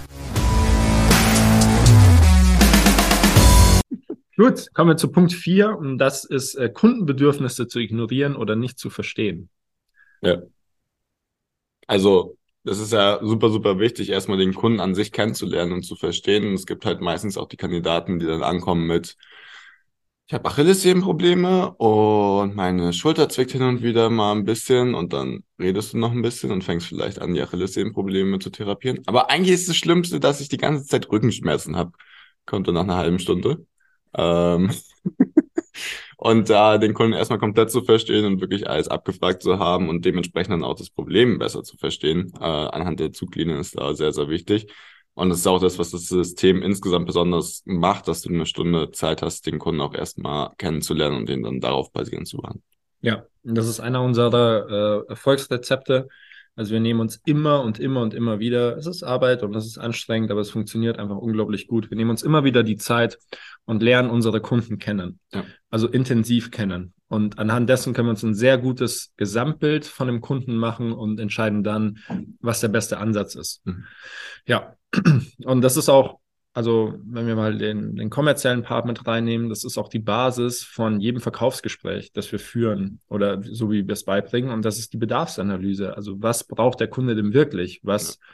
Gut, 4.37 4.73
kommen 4.75 4.91
wir 4.91 4.97
zu 4.97 5.13
Punkt 5.13 5.33
4 5.33 5.77
und 5.77 5.99
das 5.99 6.25
ist 6.25 6.55
äh, 6.55 6.69
Kundenbedürfnisse 6.69 7.69
zu 7.69 7.79
ignorieren 7.79 8.35
oder 8.35 8.57
nicht 8.57 8.79
zu 8.79 8.91
verstehen. 8.91 9.51
Ja. 10.23 10.43
Also, 11.87 12.39
das 12.65 12.79
ist 12.79 12.93
ja 12.93 13.19
super, 13.23 13.51
super 13.51 13.79
wichtig, 13.79 14.09
erstmal 14.09 14.39
den 14.39 14.55
Kunden 14.55 14.81
an 14.81 14.95
sich 14.95 15.13
kennenzulernen 15.13 15.73
und 15.73 15.83
zu 15.83 15.97
verstehen. 15.97 16.47
Und 16.47 16.55
es 16.55 16.67
gibt 16.67 16.87
halt 16.87 17.01
meistens 17.01 17.37
auch 17.37 17.47
die 17.47 17.57
Kandidaten, 17.57 18.19
die 18.19 18.27
dann 18.27 18.43
ankommen 18.43 18.87
mit, 18.87 19.17
ich 20.33 20.35
habe 20.35 20.49
Achillessehnenprobleme 20.49 21.73
und 21.73 22.57
meine 22.57 22.95
Schulter 22.95 23.29
zwickt 23.29 23.53
hin 23.53 23.61
und 23.61 23.83
wieder 23.83 24.09
mal 24.09 24.33
ein 24.33 24.47
bisschen 24.47 24.95
und 24.95 25.13
dann 25.13 25.45
redest 25.61 25.93
du 25.93 25.99
noch 25.99 26.13
ein 26.13 26.23
bisschen 26.23 26.51
und 26.53 26.65
fängst 26.65 26.87
vielleicht 26.87 27.21
an, 27.21 27.35
die 27.35 27.43
Achillessehnenprobleme 27.43 28.39
zu 28.39 28.49
therapieren. 28.49 29.03
Aber 29.05 29.29
eigentlich 29.29 29.53
ist 29.53 29.69
das 29.69 29.77
Schlimmste, 29.77 30.21
dass 30.21 30.41
ich 30.41 30.49
die 30.49 30.57
ganze 30.57 30.87
Zeit 30.87 31.11
Rückenschmerzen 31.11 31.77
habe. 31.77 31.93
Kommt 32.47 32.67
dann 32.67 32.77
nach 32.77 32.85
einer 32.85 32.97
halben 32.97 33.19
Stunde. 33.19 33.67
Ähm 34.17 34.71
und 36.17 36.49
da 36.49 36.79
den 36.79 36.95
Kunden 36.95 37.13
erstmal 37.13 37.39
komplett 37.39 37.71
zu 37.71 37.83
verstehen 37.85 38.25
und 38.25 38.41
wirklich 38.41 38.67
alles 38.67 38.89
abgefragt 38.89 39.43
zu 39.43 39.59
haben 39.59 39.91
und 39.91 40.07
dementsprechend 40.07 40.55
dann 40.55 40.65
auch 40.65 40.77
das 40.77 40.89
Problem 40.89 41.41
besser 41.41 41.63
zu 41.63 41.77
verstehen, 41.77 42.33
äh, 42.41 42.45
anhand 42.45 43.01
der 43.01 43.13
Zuglinien 43.13 43.59
ist 43.59 43.79
da 43.79 43.93
sehr, 43.93 44.15
sehr 44.15 44.31
wichtig. 44.31 44.73
Und 45.15 45.29
das 45.29 45.39
ist 45.39 45.47
auch 45.47 45.61
das, 45.61 45.79
was 45.79 45.91
das 45.91 46.07
System 46.07 46.63
insgesamt 46.63 47.07
besonders 47.07 47.63
macht, 47.67 48.09
dass 48.09 48.23
du 48.23 48.31
eine 48.31 48.47
Stunde 48.47 48.91
Zeit 48.93 49.23
hast, 49.23 49.47
den 49.47 49.59
Kunden 49.59 49.81
auch 49.81 49.95
erstmal 49.95 50.51
kennenzulernen 50.57 51.19
und 51.19 51.29
den 51.29 51.43
dann 51.43 51.61
darauf 51.61 51.93
basieren 51.93 52.25
zu 52.25 52.39
machen. 52.39 52.63
Ja, 53.03 53.27
das 53.43 53.69
ist 53.69 53.81
einer 53.81 54.03
unserer 54.03 55.05
äh, 55.05 55.11
Erfolgsrezepte. 55.11 56.09
Also 56.55 56.73
wir 56.73 56.81
nehmen 56.81 57.01
uns 57.01 57.21
immer 57.25 57.63
und 57.63 57.79
immer 57.79 58.03
und 58.03 58.13
immer 58.13 58.39
wieder, 58.39 58.77
es 58.77 58.87
ist 58.87 59.03
Arbeit 59.03 59.43
und 59.43 59.55
es 59.57 59.67
ist 59.67 59.79
anstrengend, 59.79 60.31
aber 60.31 60.41
es 60.41 60.51
funktioniert 60.51 60.99
einfach 60.99 61.17
unglaublich 61.17 61.67
gut. 61.67 61.91
Wir 61.91 61.97
nehmen 61.97 62.11
uns 62.11 62.23
immer 62.23 62.45
wieder 62.45 62.63
die 62.63 62.77
Zeit 62.77 63.19
und 63.65 63.83
lernen 63.83 64.11
unsere 64.11 64.41
Kunden 64.41 64.79
kennen. 64.79 65.19
Ja. 65.33 65.45
Also 65.71 65.89
intensiv 65.89 66.51
kennen. 66.51 66.93
Und 67.09 67.39
anhand 67.39 67.69
dessen 67.69 67.95
können 67.95 68.09
wir 68.09 68.13
uns 68.13 68.23
ein 68.23 68.35
sehr 68.35 68.59
gutes 68.59 69.13
Gesamtbild 69.17 69.87
von 69.87 70.07
dem 70.07 70.21
Kunden 70.21 70.57
machen 70.57 70.93
und 70.93 71.21
entscheiden 71.21 71.63
dann, 71.63 71.99
was 72.41 72.61
der 72.61 72.69
beste 72.69 72.99
Ansatz 72.99 73.35
ist. 73.35 73.67
Mhm. 73.67 73.85
Ja, 74.47 74.77
und 75.45 75.63
das 75.63 75.77
ist 75.77 75.89
auch, 75.89 76.19
also 76.55 76.95
wenn 77.05 77.27
wir 77.27 77.35
mal 77.35 77.57
den, 77.57 77.97
den 77.97 78.11
kommerziellen 78.11 78.63
Part 78.63 78.85
mit 78.85 79.07
reinnehmen, 79.07 79.49
das 79.49 79.65
ist 79.65 79.79
auch 79.79 79.89
die 79.89 79.99
Basis 79.99 80.63
von 80.63 81.01
jedem 81.01 81.21
Verkaufsgespräch, 81.21 82.13
das 82.13 82.31
wir 82.31 82.39
führen 82.39 83.01
oder 83.09 83.43
so 83.43 83.71
wie 83.71 83.87
wir 83.87 83.93
es 83.95 84.05
beibringen. 84.05 84.51
Und 84.51 84.65
das 84.65 84.79
ist 84.79 84.93
die 84.93 84.99
Bedarfsanalyse. 84.99 85.97
Also 85.97 86.21
was 86.21 86.45
braucht 86.45 86.81
der 86.81 86.89
Kunde 86.89 87.15
denn 87.15 87.33
wirklich? 87.33 87.81
Was, 87.83 88.19
ja. 88.21 88.27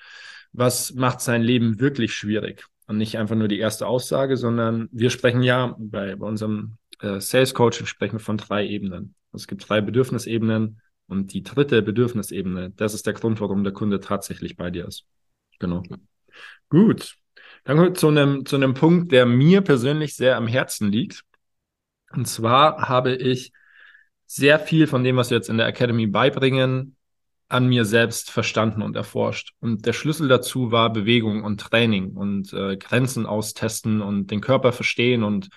was 0.52 0.94
macht 0.94 1.20
sein 1.20 1.42
Leben 1.42 1.78
wirklich 1.78 2.12
schwierig? 2.12 2.64
Und 2.88 2.96
nicht 2.96 3.18
einfach 3.18 3.36
nur 3.36 3.48
die 3.48 3.58
erste 3.58 3.86
Aussage, 3.86 4.36
sondern 4.36 4.88
wir 4.90 5.10
sprechen 5.10 5.42
ja 5.42 5.76
bei, 5.78 6.16
bei 6.16 6.26
unserem 6.26 6.78
äh, 7.00 7.20
Sales 7.20 7.54
Coaching 7.54 7.86
sprechen 7.86 8.14
wir 8.14 8.20
von 8.20 8.38
drei 8.38 8.66
Ebenen. 8.66 9.14
Also 9.30 9.42
es 9.42 9.46
gibt 9.46 9.68
drei 9.68 9.80
Bedürfnisebenen 9.80 10.80
und 11.06 11.32
die 11.34 11.42
dritte 11.42 11.82
Bedürfnisebene, 11.82 12.70
das 12.70 12.94
ist 12.94 13.06
der 13.06 13.12
Grund, 13.12 13.40
warum 13.40 13.62
der 13.62 13.72
Kunde 13.72 14.00
tatsächlich 14.00 14.56
bei 14.56 14.70
dir 14.70 14.86
ist. 14.86 15.06
Genau. 15.58 15.82
Gut. 16.68 17.16
Dann 17.64 17.94
zu 17.94 18.08
einem, 18.08 18.46
zu 18.46 18.56
einem 18.56 18.74
Punkt, 18.74 19.12
der 19.12 19.26
mir 19.26 19.60
persönlich 19.60 20.16
sehr 20.16 20.36
am 20.36 20.46
Herzen 20.46 20.90
liegt. 20.90 21.22
Und 22.12 22.26
zwar 22.26 22.88
habe 22.88 23.14
ich 23.14 23.52
sehr 24.26 24.58
viel 24.58 24.86
von 24.86 25.04
dem, 25.04 25.16
was 25.16 25.30
wir 25.30 25.36
jetzt 25.36 25.48
in 25.48 25.58
der 25.58 25.66
Academy 25.66 26.06
beibringen, 26.06 26.96
an 27.48 27.66
mir 27.66 27.84
selbst 27.84 28.30
verstanden 28.30 28.82
und 28.82 28.94
erforscht. 28.94 29.54
Und 29.60 29.86
der 29.86 29.94
Schlüssel 29.94 30.28
dazu 30.28 30.70
war 30.70 30.92
Bewegung 30.92 31.44
und 31.44 31.60
Training 31.60 32.12
und 32.12 32.52
äh, 32.52 32.76
Grenzen 32.76 33.24
austesten 33.24 34.02
und 34.02 34.30
den 34.30 34.42
Körper 34.42 34.72
verstehen 34.72 35.22
und 35.22 35.48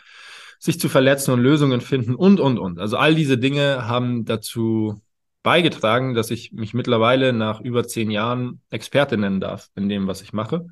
sich 0.58 0.80
zu 0.80 0.88
verletzen 0.90 1.32
und 1.32 1.42
Lösungen 1.42 1.82
finden 1.82 2.16
und, 2.16 2.40
und, 2.40 2.60
und. 2.60 2.80
Also 2.80 2.96
all 2.96 3.16
diese 3.16 3.38
Dinge 3.38 3.88
haben 3.88 4.26
dazu 4.26 5.02
beigetragen, 5.44 6.14
dass 6.14 6.32
ich 6.32 6.52
mich 6.52 6.74
mittlerweile 6.74 7.34
nach 7.34 7.62
über 7.62 7.88
zehn 7.88 8.12
Jahren 8.12 8.62
Experte 8.70 9.18
nennen 9.18 9.40
darf 9.40 9.70
in 9.76 9.90
dem, 9.90 10.08
was 10.08 10.22
ich 10.22 10.34
mache. 10.34 10.68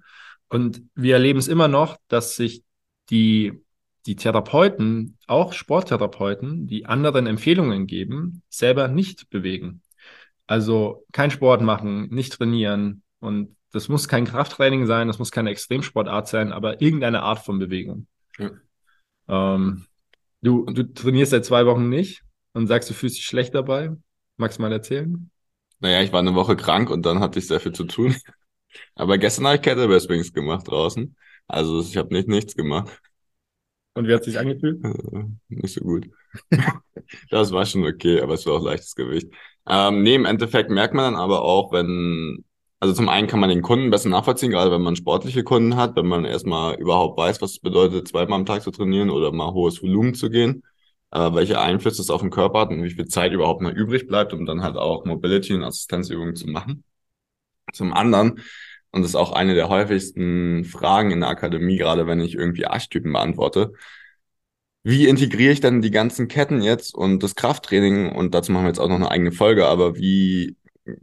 Und 0.48 0.82
wir 0.96 1.14
erleben 1.14 1.40
es 1.40 1.48
immer 1.48 1.68
noch, 1.68 1.98
dass 2.08 2.36
sich 2.36 2.64
die, 3.10 3.62
die 4.06 4.16
Therapeuten, 4.16 5.18
auch 5.28 5.54
Sporttherapeuten, 5.54 6.68
die 6.68 6.86
anderen 6.86 7.28
Empfehlungen 7.28 7.88
geben, 7.88 8.42
selber 8.50 8.88
nicht 8.88 9.30
bewegen. 9.30 9.82
Also 10.48 11.06
kein 11.12 11.32
Sport 11.32 11.62
machen, 11.62 12.10
nicht 12.10 12.34
trainieren. 12.34 13.04
Und 13.20 13.56
das 13.72 13.90
muss 13.90 14.08
kein 14.08 14.26
Krafttraining 14.26 14.88
sein, 14.88 15.08
das 15.08 15.20
muss 15.20 15.32
keine 15.32 15.52
Extremsportart 15.52 16.28
sein, 16.28 16.52
aber 16.52 16.82
irgendeine 16.82 17.22
Art 17.22 17.40
von 17.46 17.60
Bewegung. 17.60 18.08
Ja. 18.38 18.52
Ähm, 19.28 19.86
du, 20.42 20.66
du 20.66 20.92
trainierst 20.92 21.32
seit 21.32 21.46
zwei 21.46 21.66
Wochen 21.68 21.90
nicht 21.90 22.24
und 22.54 22.68
sagst, 22.68 22.90
du 22.90 22.94
fühlst 22.94 23.18
dich 23.18 23.26
schlecht 23.26 23.54
dabei. 23.54 23.92
Magst 24.40 24.58
du 24.58 24.62
mal 24.62 24.72
erzählen? 24.72 25.30
Naja, 25.82 26.02
ich 26.02 26.14
war 26.14 26.20
eine 26.20 26.34
Woche 26.34 26.56
krank 26.56 26.90
und 26.90 27.06
dann 27.06 27.20
hatte 27.20 27.40
ich 27.40 27.48
sehr 27.48 27.60
viel 27.60 27.74
zu 27.74 27.84
tun. 27.84 28.16
Aber 28.96 29.18
gestern 29.18 29.48
habe 29.48 29.58
ich 29.58 29.62
Kettlebell 29.62 30.00
Swings 30.00 30.34
gemacht 30.34 30.68
draußen. 30.68 31.16
Also 31.48 31.82
ich 31.82 31.98
habe 31.98 32.14
nicht 32.14 32.30
nichts 32.30 32.56
gemacht. 32.56 33.02
Und 33.96 34.08
wie 34.08 34.14
hat 34.14 34.24
sich 34.24 34.40
angefühlt? 34.40 34.82
Äh, 34.86 35.26
nicht 35.50 35.74
so 35.74 35.82
gut. 35.82 36.08
das 37.30 37.52
war 37.52 37.66
schon 37.66 37.84
okay, 37.86 38.22
aber 38.22 38.36
es 38.36 38.46
war 38.46 38.54
auch 38.54 38.64
leichtes 38.64 38.96
Gewicht. 38.96 39.28
Ähm, 39.68 40.04
nee, 40.04 40.16
im 40.16 40.26
Endeffekt 40.26 40.70
merkt 40.70 40.94
man 40.94 41.14
dann 41.14 41.22
aber 41.22 41.42
auch, 41.44 41.74
wenn, 41.74 42.46
also 42.80 42.94
zum 42.94 43.10
einen 43.10 43.28
kann 43.28 43.42
man 43.42 43.50
den 43.50 43.62
Kunden 43.62 43.90
besser 43.90 44.10
nachvollziehen, 44.10 44.52
gerade 44.52 44.72
wenn 44.72 44.82
man 44.82 44.96
sportliche 44.96 45.44
Kunden 45.44 45.76
hat, 45.76 45.98
wenn 45.98 46.08
man 46.08 46.24
erstmal 46.24 46.76
überhaupt 46.76 47.18
weiß, 47.18 47.42
was 47.42 47.52
es 47.52 47.60
bedeutet, 47.60 48.08
zweimal 48.08 48.40
am 48.40 48.46
Tag 48.46 48.62
zu 48.62 48.72
trainieren 48.72 49.10
oder 49.10 49.34
mal 49.34 49.52
hohes 49.54 49.82
Volumen 49.84 50.14
zu 50.14 50.30
gehen. 50.30 50.64
Äh, 51.12 51.34
welche 51.34 51.60
Einflüsse 51.60 52.02
es 52.02 52.10
auf 52.10 52.22
den 52.22 52.30
Körper 52.30 52.62
hat 52.62 52.70
und 52.70 52.84
wie 52.84 52.92
viel 52.92 53.08
Zeit 53.08 53.32
überhaupt 53.34 53.62
noch 53.62 53.72
übrig 53.72 54.08
bleibt, 54.08 54.34
um 54.34 54.46
dann 54.46 54.64
halt 54.64 54.76
auch 54.76 55.06
Mobility 55.06 55.54
und 55.54 55.64
Assistenzübungen 55.64 56.36
zu 56.36 56.48
machen. 56.48 56.84
Zum 57.74 57.94
anderen, 57.94 58.42
und 58.92 59.02
das 59.02 59.12
ist 59.12 59.16
auch 59.16 59.32
eine 59.34 59.54
der 59.56 59.70
häufigsten 59.70 60.66
Fragen 60.66 61.12
in 61.12 61.22
der 61.22 61.30
Akademie, 61.30 61.78
gerade 61.78 62.08
wenn 62.08 62.20
ich 62.20 62.36
irgendwie 62.36 62.66
Archetypen 62.66 63.14
beantworte, 63.14 63.74
wie 64.84 65.08
integriere 65.08 65.52
ich 65.52 65.62
denn 65.62 65.82
die 65.82 65.92
ganzen 65.92 66.28
Ketten 66.28 66.62
jetzt 66.62 66.96
und 66.96 67.22
das 67.22 67.36
Krafttraining? 67.36 68.12
Und 68.12 68.34
dazu 68.34 68.52
machen 68.52 68.64
wir 68.64 68.70
jetzt 68.70 68.80
auch 68.80 68.88
noch 68.88 68.96
eine 68.96 69.12
eigene 69.12 69.32
Folge, 69.32 69.68
aber 69.68 69.98
wie 69.98 70.58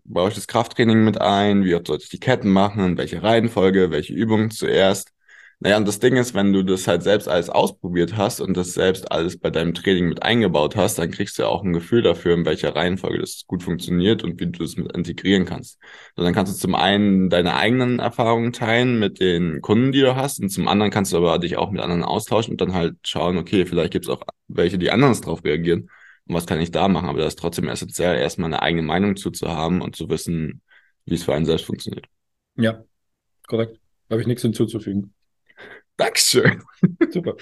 baue 0.04 0.28
ich 0.30 0.34
das 0.34 0.46
Krafttraining 0.48 1.04
mit 1.04 1.20
ein? 1.20 1.64
Wie 1.64 1.75
oft 1.75 1.86
sollte 1.86 2.04
ich 2.04 2.10
die 2.10 2.20
Ketten 2.20 2.50
machen? 2.50 2.96
Welche 2.96 3.22
Reihenfolge? 3.22 3.90
Welche 3.90 4.14
Übungen 4.14 4.50
zuerst? 4.50 5.12
Naja, 5.58 5.78
und 5.78 5.88
das 5.88 6.00
Ding 6.00 6.16
ist, 6.16 6.34
wenn 6.34 6.52
du 6.52 6.62
das 6.62 6.86
halt 6.86 7.02
selbst 7.02 7.28
alles 7.28 7.48
ausprobiert 7.48 8.14
hast 8.18 8.42
und 8.42 8.54
das 8.54 8.75
selbst 8.75 9.10
alles 9.10 9.38
bei 9.38 9.48
deinem 9.48 9.72
Training 9.72 10.06
mit 10.06 10.22
eingebaut 10.22 10.76
hast, 10.76 10.98
dann 10.98 11.10
kriegst 11.10 11.38
du 11.38 11.44
ja 11.44 11.48
auch 11.48 11.64
ein 11.64 11.72
Gefühl 11.72 12.02
dafür, 12.02 12.34
in 12.34 12.44
welcher 12.44 12.76
Reihenfolge 12.76 13.20
das 13.20 13.44
gut 13.46 13.62
funktioniert 13.62 14.22
und 14.22 14.38
wie 14.38 14.46
du 14.46 14.62
das 14.62 14.76
mit 14.76 14.92
integrieren 14.92 15.46
kannst. 15.46 15.78
Und 16.14 16.25
dann 16.25 16.34
kannst 16.34 16.52
du 16.52 16.58
zum 16.58 16.75
einen 16.75 17.30
deine 17.30 17.54
eigenen 17.56 18.00
Erfahrungen 18.00 18.52
teilen 18.52 18.98
mit 18.98 19.18
den 19.18 19.62
Kunden, 19.62 19.92
die 19.92 20.02
du 20.02 20.14
hast, 20.14 20.40
und 20.40 20.50
zum 20.50 20.68
anderen 20.68 20.90
kannst 20.90 21.14
du 21.14 21.16
aber 21.16 21.38
dich 21.38 21.56
auch 21.56 21.70
mit 21.70 21.80
anderen 21.80 22.04
austauschen 22.04 22.52
und 22.52 22.60
dann 22.60 22.75
halt 22.75 22.96
schauen, 23.04 23.38
okay, 23.38 23.64
vielleicht 23.64 23.92
gibt 23.92 24.04
es 24.04 24.10
auch 24.10 24.20
welche, 24.48 24.76
die 24.76 24.90
anders 24.90 25.22
drauf 25.22 25.42
reagieren. 25.42 25.88
Und 26.28 26.34
was 26.34 26.44
kann 26.44 26.60
ich 26.60 26.70
da 26.70 26.86
machen? 26.86 27.08
Aber 27.08 27.18
das 27.18 27.28
ist 27.28 27.38
trotzdem 27.38 27.68
essentiell, 27.68 28.18
erstmal 28.18 28.52
eine 28.52 28.60
eigene 28.60 28.82
Meinung 28.82 29.16
zu, 29.16 29.30
zu 29.30 29.48
haben 29.48 29.80
und 29.80 29.96
zu 29.96 30.10
wissen, 30.10 30.60
wie 31.06 31.14
es 31.14 31.25
für 31.25 31.34
einen 31.34 31.46
selbst 31.46 31.64
funktioniert. 31.64 32.06
Ja, 32.56 32.84
korrekt. 33.46 33.80
Habe 34.10 34.20
ich 34.20 34.26
nichts 34.26 34.42
hinzuzufügen. 34.42 35.14
Dankeschön. 35.96 36.62
Super. 37.10 37.34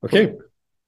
Okay, 0.00 0.38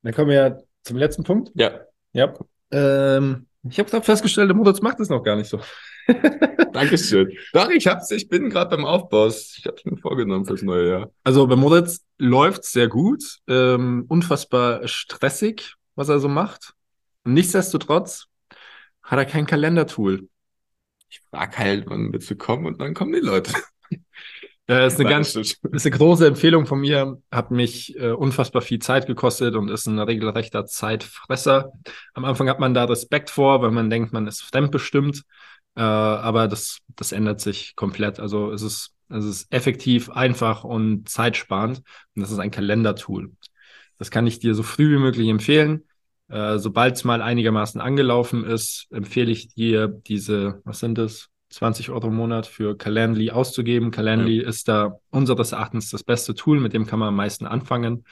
dann 0.03 0.15
kommen 0.15 0.31
wir 0.31 0.65
zum 0.83 0.97
letzten 0.97 1.25
Punkt. 1.25 1.51
Ja. 1.55 1.81
Ja. 2.13 2.35
Ähm, 2.71 3.47
ich 3.69 3.79
habe 3.79 3.91
gerade 3.91 4.05
festgestellt, 4.05 4.49
der 4.49 4.57
Moritz 4.57 4.81
macht 4.81 5.01
es 5.01 5.09
noch 5.09 5.23
gar 5.23 5.37
nicht 5.37 5.49
so. 5.49 5.61
Dankeschön. 6.73 7.31
Doch, 7.53 7.71
ich 7.71 7.87
hab's, 7.87 8.11
ich 8.11 8.29
bin 8.29 8.51
gerade 8.51 8.77
beim 8.77 8.85
Aufbau. 8.85 9.29
Ich 9.29 9.65
habe 9.67 9.77
es 9.77 9.85
mir 9.85 9.97
vorgenommen 9.97 10.47
fürs 10.47 10.63
neue 10.63 10.89
Jahr. 10.89 11.11
Also 11.23 11.47
bei 11.47 11.57
Moritz 11.57 12.05
läuft 12.19 12.65
sehr 12.65 12.89
gut, 12.89 13.39
ähm, 13.47 14.05
unfassbar 14.09 14.87
stressig, 14.89 15.75
was 15.95 16.09
er 16.09 16.19
so 16.19 16.29
macht. 16.29 16.75
Nichtsdestotrotz 17.25 18.27
hat 19.03 19.19
er 19.19 19.27
kein 19.27 19.47
Kalendertool. 19.47 20.29
Ich 21.09 21.21
frage 21.31 21.59
halt, 21.59 21.85
wann 21.89 22.13
willst 22.13 22.31
du 22.31 22.37
kommen 22.37 22.67
und 22.67 22.81
dann 22.81 22.95
kommen 22.95 23.13
die 23.13 23.21
Leute. 23.21 23.53
Äh, 24.69 24.87
ist 24.87 25.01
eine 25.01 25.09
ganz, 25.09 25.35
ist 25.37 25.61
eine 25.65 25.97
große 25.97 26.27
Empfehlung 26.27 26.67
von 26.67 26.81
mir, 26.81 27.21
hat 27.31 27.51
mich 27.51 27.97
äh, 27.99 28.11
unfassbar 28.13 28.63
viel 28.63 28.79
Zeit 28.79 29.07
gekostet 29.07 29.55
und 29.57 29.69
ist 29.69 29.87
ein 29.87 29.99
regelrechter 29.99 30.67
Zeitfresser. 30.67 31.73
Am 32.15 32.25
Anfang 32.25 32.49
hat 32.49 32.61
man 32.61 32.75
da 32.75 32.85
Respekt 32.85 33.31
vor, 33.31 33.63
weil 33.63 33.71
man 33.73 33.91
denkt, 33.91 34.13
man 34.13 34.27
ist 34.27 34.43
fremdbestimmt, 34.43 35.25
äh, 35.77 35.81
aber 35.81 36.49
das, 36.49 36.79
das 36.97 37.13
ändert 37.13 37.41
sich 37.41 37.75
komplett. 37.77 38.21
Also 38.21 38.53
es 38.53 38.63
ist, 38.63 38.95
es 39.09 39.25
ist 39.25 39.53
effektiv, 39.53 40.11
einfach 40.11 40.65
und 40.65 41.09
zeitsparend 41.09 41.79
und 42.15 42.23
das 42.23 42.31
ist 42.31 42.39
ein 42.39 42.51
Kalendertool. 42.51 43.33
Das 43.99 44.11
kann 44.11 44.27
ich 44.27 44.39
dir 44.39 44.55
so 44.55 44.63
früh 44.63 44.95
wie 44.97 45.01
möglich 45.01 45.29
empfehlen. 45.29 45.85
Äh, 46.29 46.59
Sobald 46.59 46.97
es 46.97 47.05
mal 47.05 47.21
einigermaßen 47.21 47.81
angelaufen 47.81 48.45
ist, 48.45 48.87
empfehle 48.91 49.31
ich 49.33 49.55
dir 49.55 49.89
diese, 49.89 50.61
was 50.65 50.79
sind 50.81 50.99
das? 50.99 51.32
20 51.53 51.91
Euro 51.91 52.09
im 52.09 52.15
Monat 52.15 52.47
für 52.47 52.77
Calendly 52.77 53.31
auszugeben. 53.31 53.91
Calendly 53.91 54.43
ja. 54.43 54.49
ist 54.49 54.69
da 54.69 54.99
unseres 55.11 55.53
Erachtens 55.53 55.91
das 55.91 56.03
beste 56.03 56.35
Tool, 56.35 56.61
mit 56.61 56.73
dem 56.73 56.87
kann 56.87 56.99
man 56.99 57.09
am 57.09 57.17
meisten 57.17 57.47
anfangen. 57.47 58.05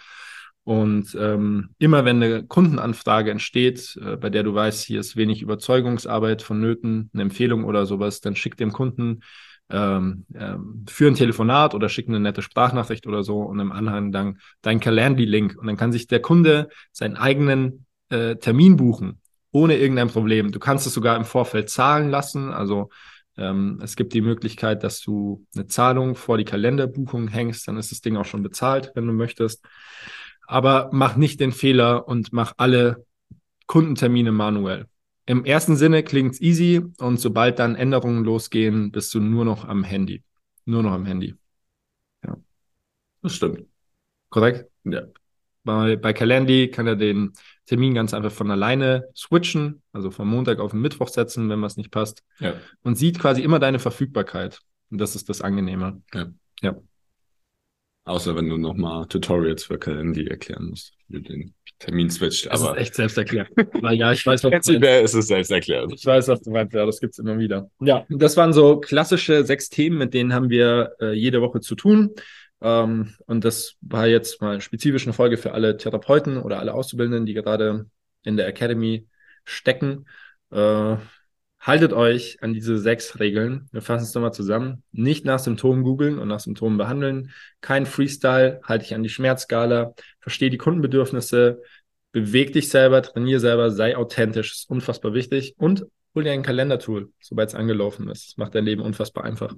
Und 0.65 1.17
ähm, 1.19 1.71
immer 1.79 2.05
wenn 2.05 2.23
eine 2.23 2.45
Kundenanfrage 2.45 3.31
entsteht, 3.31 3.99
äh, 4.05 4.17
bei 4.17 4.31
der 4.31 4.43
du 4.43 4.55
weißt, 4.55 4.85
hier 4.85 5.01
ist 5.01 5.17
wenig 5.17 5.43
Überzeugungsarbeit 5.43 6.43
vonnöten, 6.43 7.11
eine 7.13 7.23
Empfehlung 7.23 7.65
oder 7.65 7.87
sowas, 7.87 8.21
dann 8.21 8.37
schick 8.37 8.57
dem 8.57 8.71
Kunden 8.71 9.23
ähm, 9.71 10.27
ähm, 10.35 10.85
für 10.89 11.07
ein 11.07 11.15
Telefonat 11.15 11.75
oder 11.75 11.89
schick 11.89 12.09
eine 12.09 12.21
nette 12.21 12.43
Sprachnachricht 12.43 13.07
oder 13.07 13.23
so 13.23 13.41
und 13.41 13.59
im 13.59 13.73
Anhang 13.73 14.13
dann 14.13 14.39
dein 14.63 14.81
Calendly-Link. 14.81 15.57
Und 15.59 15.67
dann 15.67 15.77
kann 15.77 15.93
sich 15.93 16.07
der 16.07 16.21
Kunde 16.21 16.69
seinen 16.93 17.17
eigenen 17.17 17.87
äh, 18.11 18.37
Termin 18.37 18.77
buchen, 18.77 19.21
ohne 19.53 19.77
irgendein 19.77 20.09
Problem. 20.09 20.53
Du 20.53 20.59
kannst 20.59 20.87
es 20.87 20.95
sogar 20.95 21.17
im 21.17 21.25
Vorfeld 21.25 21.71
zahlen 21.71 22.11
lassen. 22.11 22.53
Also 22.53 22.91
ähm, 23.37 23.81
es 23.83 23.97
gibt 23.97 24.13
die 24.13 24.21
Möglichkeit, 24.21 24.83
dass 24.83 25.01
du 25.01 25.47
eine 25.55 25.67
Zahlung 25.67 26.15
vor 26.15 26.39
die 26.39 26.45
Kalenderbuchung 26.45 27.29
hängst, 27.29 27.67
dann 27.69 27.77
ist 27.77 27.91
das 27.91 28.01
Ding 28.01 28.17
auch 28.17 28.25
schon 28.25 28.43
bezahlt, 28.43 28.93
wenn 28.95 29.07
du 29.07 29.13
möchtest. 29.13 29.65
Aber 30.47 30.91
mach 30.93 31.17
nicht 31.17 31.41
den 31.41 31.53
Fehler 31.53 32.09
und 32.09 32.33
mach 32.33 32.55
alle 32.57 33.07
Kundentermine 33.67 34.33
manuell. 34.33 34.87
Im 35.27 35.45
ersten 35.45 35.77
Sinne 35.77 36.03
klingt 36.03 36.35
es 36.35 36.41
easy 36.41 36.83
und 36.99 37.21
sobald 37.21 37.61
dann 37.61 37.77
Änderungen 37.77 38.25
losgehen, 38.25 38.91
bist 38.91 39.15
du 39.15 39.21
nur 39.21 39.45
noch 39.45 39.65
am 39.65 39.85
Handy. 39.85 40.25
Nur 40.65 40.83
noch 40.83 40.93
am 40.93 41.07
Handy. 41.07 41.37
Ja. 42.25 42.37
Das 43.23 43.35
stimmt. 43.37 43.65
Korrekt? 44.29 44.69
Ja. 44.85 45.03
Bei, 45.63 45.97
bei 45.97 46.13
Calendly 46.13 46.71
kann 46.71 46.87
er 46.87 46.97
den 46.97 47.33
Termin 47.67 47.95
ganz 47.95 48.15
einfach 48.15 48.33
von 48.33 48.51
alleine 48.51 49.05
switchen, 49.15 49.83
also 49.93 50.11
vom 50.11 50.29
Montag 50.29 50.59
auf 50.59 50.73
den 50.73 50.81
Mittwoch 50.81 51.09
setzen, 51.09 51.49
wenn 51.51 51.63
was 51.63 51.77
nicht 51.77 51.91
passt. 51.91 52.23
Ja. 52.39 52.55
Und 52.83 52.97
sieht 52.97 53.19
quasi 53.19 53.43
immer 53.43 53.59
deine 53.59 53.79
Verfügbarkeit. 53.79 54.61
Und 54.91 54.99
das 54.99 55.15
ist 55.15 55.29
das 55.29 55.41
Angenehme. 55.41 56.03
Ja. 56.15 56.27
ja. 56.63 56.77
Außer 58.05 58.35
wenn 58.35 58.49
du 58.49 58.57
nochmal 58.57 59.07
Tutorials 59.07 59.65
für 59.65 59.79
Calendly 59.79 60.27
erklären 60.27 60.71
musst, 60.71 60.95
wie 61.09 61.21
du 61.21 61.21
den 61.21 61.55
Termin 61.79 62.11
switcht. 62.11 62.47
Das 62.47 62.63
aber 62.63 62.77
ist 62.77 62.83
echt 62.83 62.95
selbsterklärend. 62.95 63.51
Weil 63.81 63.95
ja, 63.95 64.13
ich 64.13 64.25
weiß, 64.25 64.43
was 64.45 64.51
Prinzipiell 64.51 65.05
ist 65.05 65.15
es 65.15 65.27
selbsterklärend. 65.29 65.93
Ich 65.95 66.05
weiß, 66.05 66.29
was 66.29 66.43
du 66.43 66.51
meinst. 66.51 66.75
Ja, 66.75 66.87
das 66.87 67.01
gibt's 67.01 67.19
immer 67.19 67.39
wieder. 67.39 67.71
Ja, 67.81 68.05
das 68.09 68.37
waren 68.37 68.53
so 68.53 68.81
klassische 68.81 69.45
sechs 69.45 69.69
Themen, 69.69 69.99
mit 69.99 70.13
denen 70.15 70.35
haben 70.35 70.51
wir 70.51 70.93
äh, 71.01 71.13
jede 71.13 71.41
Woche 71.41 71.61
zu 71.61 71.75
tun. 71.75 72.11
Ähm, 72.61 73.15
und 73.27 73.45
das 73.45 73.77
war 73.81 74.07
jetzt 74.07 74.41
mal 74.41 74.61
spezifisch 74.61 75.05
eine 75.05 75.13
Folge 75.13 75.37
für 75.37 75.53
alle 75.53 75.77
Therapeuten 75.77 76.39
oder 76.39 76.59
alle 76.59 76.75
Auszubildenden, 76.75 77.27
die 77.27 77.35
gerade 77.35 77.87
in 78.23 78.37
der 78.37 78.47
Academy 78.47 79.09
stecken. 79.45 80.07
Äh, 80.51 80.97
haltet 81.61 81.93
euch 81.93 82.43
an 82.43 82.55
diese 82.55 82.79
sechs 82.79 83.19
Regeln. 83.19 83.69
Wir 83.73 83.83
fassen 83.83 84.05
es 84.05 84.15
nochmal 84.15 84.33
zusammen. 84.33 84.83
Nicht 84.93 85.25
nach 85.25 85.39
Symptomen 85.39 85.85
googeln 85.85 86.19
und 86.19 86.29
nach 86.29 86.41
Symptomen 86.41 86.79
behandeln. 86.79 87.33
Kein 87.61 87.87
Freestyle. 87.87 88.61
Halte 88.65 88.85
dich 88.85 88.95
an 88.95 89.03
die 89.03 89.09
Schmerzskala. 89.09 89.95
Verstehe 90.21 90.51
die 90.51 90.59
Kundenbedürfnisse. 90.59 91.63
Beweg 92.13 92.53
dich 92.53 92.71
selber, 92.71 93.03
trainiere 93.03 93.41
selber, 93.41 93.71
sei 93.71 93.97
authentisch. 93.97 94.53
Ist 94.53 94.71
unfassbar 94.71 95.15
wichtig. 95.15 95.55
Und 95.59 95.87
hol 96.15 96.25
dir 96.25 96.33
ein 96.33 96.43
Kalendertool, 96.43 97.13
sobald 97.21 97.51
es 97.51 97.55
angelaufen 97.55 98.09
ist. 98.09 98.31
Das 98.31 98.37
macht 98.37 98.55
dein 98.55 98.65
Leben 98.65 98.83
unfassbar 98.83 99.25
einfach. 99.25 99.55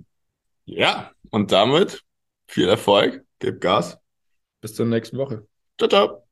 Ja, 0.64 1.12
und 1.30 1.50
damit 1.50 2.02
viel 2.52 2.68
Erfolg, 2.68 3.24
gib 3.38 3.60
Gas. 3.60 3.98
Bis 4.60 4.74
zur 4.74 4.86
nächsten 4.86 5.18
Woche. 5.18 5.46
Ciao, 5.78 5.88
ciao. 5.88 6.22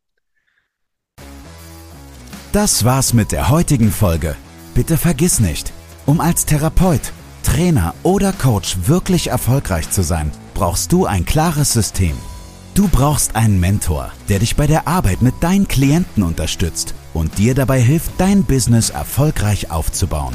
Das 2.52 2.84
war's 2.84 3.14
mit 3.14 3.32
der 3.32 3.48
heutigen 3.48 3.90
Folge. 3.90 4.36
Bitte 4.74 4.96
vergiss 4.96 5.40
nicht, 5.40 5.72
um 6.06 6.20
als 6.20 6.46
Therapeut, 6.46 7.12
Trainer 7.42 7.94
oder 8.02 8.32
Coach 8.32 8.76
wirklich 8.86 9.28
erfolgreich 9.28 9.90
zu 9.90 10.02
sein, 10.02 10.30
brauchst 10.54 10.92
du 10.92 11.06
ein 11.06 11.24
klares 11.24 11.72
System. 11.72 12.16
Du 12.74 12.88
brauchst 12.88 13.34
einen 13.34 13.58
Mentor, 13.58 14.12
der 14.28 14.38
dich 14.38 14.56
bei 14.56 14.66
der 14.66 14.86
Arbeit 14.86 15.22
mit 15.22 15.34
deinen 15.40 15.66
Klienten 15.66 16.22
unterstützt 16.22 16.94
und 17.14 17.38
dir 17.38 17.54
dabei 17.54 17.80
hilft, 17.80 18.12
dein 18.18 18.44
Business 18.44 18.90
erfolgreich 18.90 19.70
aufzubauen. 19.70 20.34